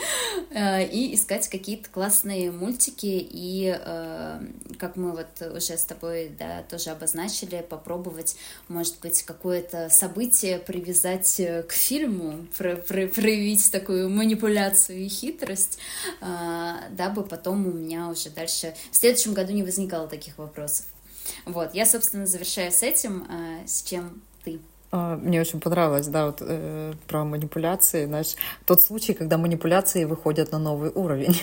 э, 0.50 0.86
и 0.88 1.14
искать 1.14 1.48
какие-то 1.48 1.88
классные 1.90 2.50
мультики 2.50 3.06
и, 3.06 3.76
э, 3.78 4.40
как 4.78 4.96
мы 4.96 5.12
вот 5.12 5.28
уже 5.54 5.76
с 5.76 5.84
тобой 5.84 6.32
да, 6.38 6.62
тоже 6.64 6.90
обозначили, 6.90 7.64
попробовать, 7.68 8.36
может 8.68 9.00
быть, 9.00 9.22
какое-то 9.22 9.88
событие 9.90 10.58
привязать 10.58 11.38
э, 11.40 11.62
к 11.62 11.72
фильму, 11.72 12.46
про 12.56 12.76
про 12.76 13.06
проявить 13.06 13.70
такую 13.70 14.08
манипуляцию 14.10 14.98
и 15.00 15.08
хитрость, 15.08 15.78
дабы 16.20 17.24
потом 17.24 17.66
у 17.66 17.72
меня 17.72 18.08
уже 18.08 18.30
дальше 18.30 18.74
в 18.90 18.96
следующем 18.96 19.34
году 19.34 19.52
не 19.52 19.62
возникало 19.62 20.08
таких 20.08 20.38
вопросов. 20.38 20.86
Вот, 21.44 21.74
я, 21.74 21.86
собственно, 21.86 22.26
завершаю 22.26 22.72
с 22.72 22.82
этим, 22.82 23.26
с 23.66 23.82
чем 23.82 24.22
ты. 24.44 24.60
А, 24.92 25.16
мне 25.16 25.40
очень 25.40 25.60
понравилось, 25.60 26.08
да, 26.08 26.26
вот 26.26 26.38
э, 26.40 26.92
про 27.06 27.24
манипуляции, 27.24 28.06
знаешь, 28.06 28.34
тот 28.66 28.82
случай, 28.82 29.14
когда 29.14 29.38
манипуляции 29.38 30.04
выходят 30.04 30.50
на 30.52 30.58
новый 30.58 30.90
уровень. 30.90 31.36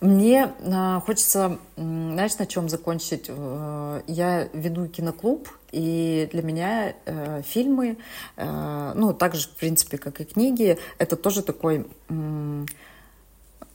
Мне 0.00 0.52
э, 0.60 1.00
хочется, 1.04 1.58
знаешь, 1.76 2.38
на 2.38 2.46
чем 2.46 2.68
закончить? 2.68 3.26
Э, 3.28 4.02
я 4.06 4.48
веду 4.52 4.86
киноклуб, 4.86 5.48
и 5.72 6.28
для 6.32 6.42
меня 6.42 6.94
э, 7.06 7.42
фильмы, 7.42 7.96
э, 8.36 8.92
ну, 8.94 9.12
так 9.14 9.34
же, 9.34 9.48
в 9.48 9.56
принципе, 9.56 9.98
как 9.98 10.20
и 10.20 10.24
книги, 10.24 10.78
это 10.98 11.16
тоже 11.16 11.42
такой... 11.42 11.86
Э, 12.08 12.64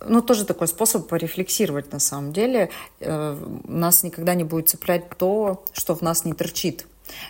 ну, 0.04 0.22
тоже 0.22 0.46
такой 0.46 0.68
способ 0.68 1.08
порефлексировать 1.08 1.92
на 1.92 2.00
самом 2.00 2.34
деле. 2.34 2.70
Э, 3.00 3.38
нас 3.66 4.04
никогда 4.04 4.34
не 4.36 4.44
будет 4.44 4.70
цеплять 4.70 5.10
то, 5.18 5.64
что 5.74 5.96
в 5.96 6.02
нас 6.02 6.24
не 6.24 6.34
торчит. 6.34 6.88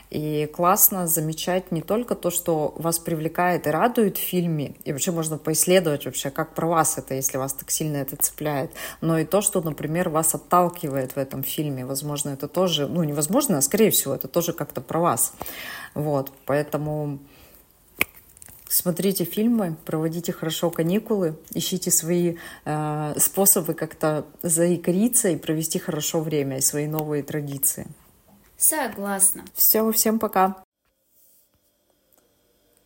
И 0.09 0.49
классно 0.53 1.07
замечать 1.07 1.71
не 1.71 1.81
только 1.81 2.15
то, 2.15 2.29
что 2.29 2.73
вас 2.77 2.99
привлекает 2.99 3.67
и 3.67 3.69
радует 3.69 4.17
в 4.17 4.21
фильме, 4.21 4.75
и 4.83 4.91
вообще 4.91 5.11
можно 5.11 5.37
поисследовать 5.37 6.05
вообще, 6.05 6.29
как 6.29 6.53
про 6.53 6.67
вас 6.67 6.97
это, 6.97 7.15
если 7.15 7.37
вас 7.37 7.53
так 7.53 7.71
сильно 7.71 7.97
это 7.97 8.15
цепляет, 8.15 8.71
но 8.99 9.17
и 9.17 9.25
то, 9.25 9.41
что, 9.41 9.61
например, 9.61 10.09
вас 10.09 10.35
отталкивает 10.35 11.15
в 11.15 11.17
этом 11.17 11.43
фильме. 11.43 11.85
Возможно, 11.85 12.29
это 12.31 12.47
тоже, 12.47 12.87
ну, 12.87 13.03
невозможно, 13.03 13.57
а 13.57 13.61
скорее 13.61 13.91
всего, 13.91 14.13
это 14.13 14.27
тоже 14.27 14.53
как-то 14.53 14.81
про 14.81 14.99
вас. 14.99 15.33
Вот, 15.93 16.31
поэтому 16.45 17.19
смотрите 18.67 19.25
фильмы, 19.25 19.75
проводите 19.85 20.31
хорошо 20.31 20.69
каникулы, 20.71 21.35
ищите 21.53 21.91
свои 21.91 22.35
э, 22.65 23.13
способы 23.17 23.73
как-то 23.73 24.25
заикриться 24.41 25.29
и 25.29 25.35
провести 25.35 25.79
хорошо 25.79 26.21
время, 26.21 26.57
и 26.57 26.61
свои 26.61 26.87
новые 26.87 27.23
традиции. 27.23 27.87
Согласна. 28.61 29.43
Все, 29.55 29.91
всем 29.91 30.19
пока. 30.19 30.63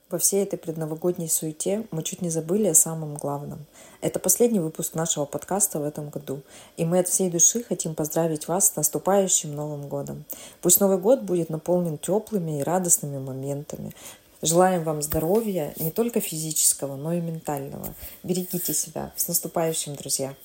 Во 0.10 0.18
всей 0.18 0.44
этой 0.44 0.58
предновогодней 0.58 1.28
суете 1.28 1.86
мы 1.92 2.02
чуть 2.02 2.22
не 2.22 2.30
забыли 2.30 2.68
о 2.68 2.74
самом 2.74 3.16
главном. 3.16 3.66
Это 4.00 4.20
последний 4.20 4.62
выпуск 4.62 4.96
нашего 4.96 5.26
подкаста 5.26 5.80
в 5.80 5.84
этом 5.84 6.10
году, 6.10 6.40
и 6.78 6.86
мы 6.86 7.00
от 7.00 7.10
всей 7.10 7.30
души 7.30 7.62
хотим 7.62 7.94
поздравить 7.94 8.48
вас 8.48 8.70
с 8.70 8.76
наступающим 8.78 9.54
Новым 9.54 9.90
годом. 9.90 10.24
Пусть 10.62 10.80
Новый 10.80 10.98
год 10.98 11.24
будет 11.24 11.50
наполнен 11.50 11.98
теплыми 11.98 12.62
и 12.62 12.64
радостными 12.64 13.18
моментами. 13.18 13.94
Желаем 14.42 14.86
вам 14.86 15.02
здоровья 15.02 15.74
не 15.76 15.92
только 15.92 16.22
физического, 16.22 16.96
но 16.96 17.12
и 17.12 17.20
ментального. 17.20 17.94
Берегите 18.24 18.74
себя. 18.74 19.12
С 19.18 19.28
наступающим, 19.28 19.96
друзья! 19.96 20.36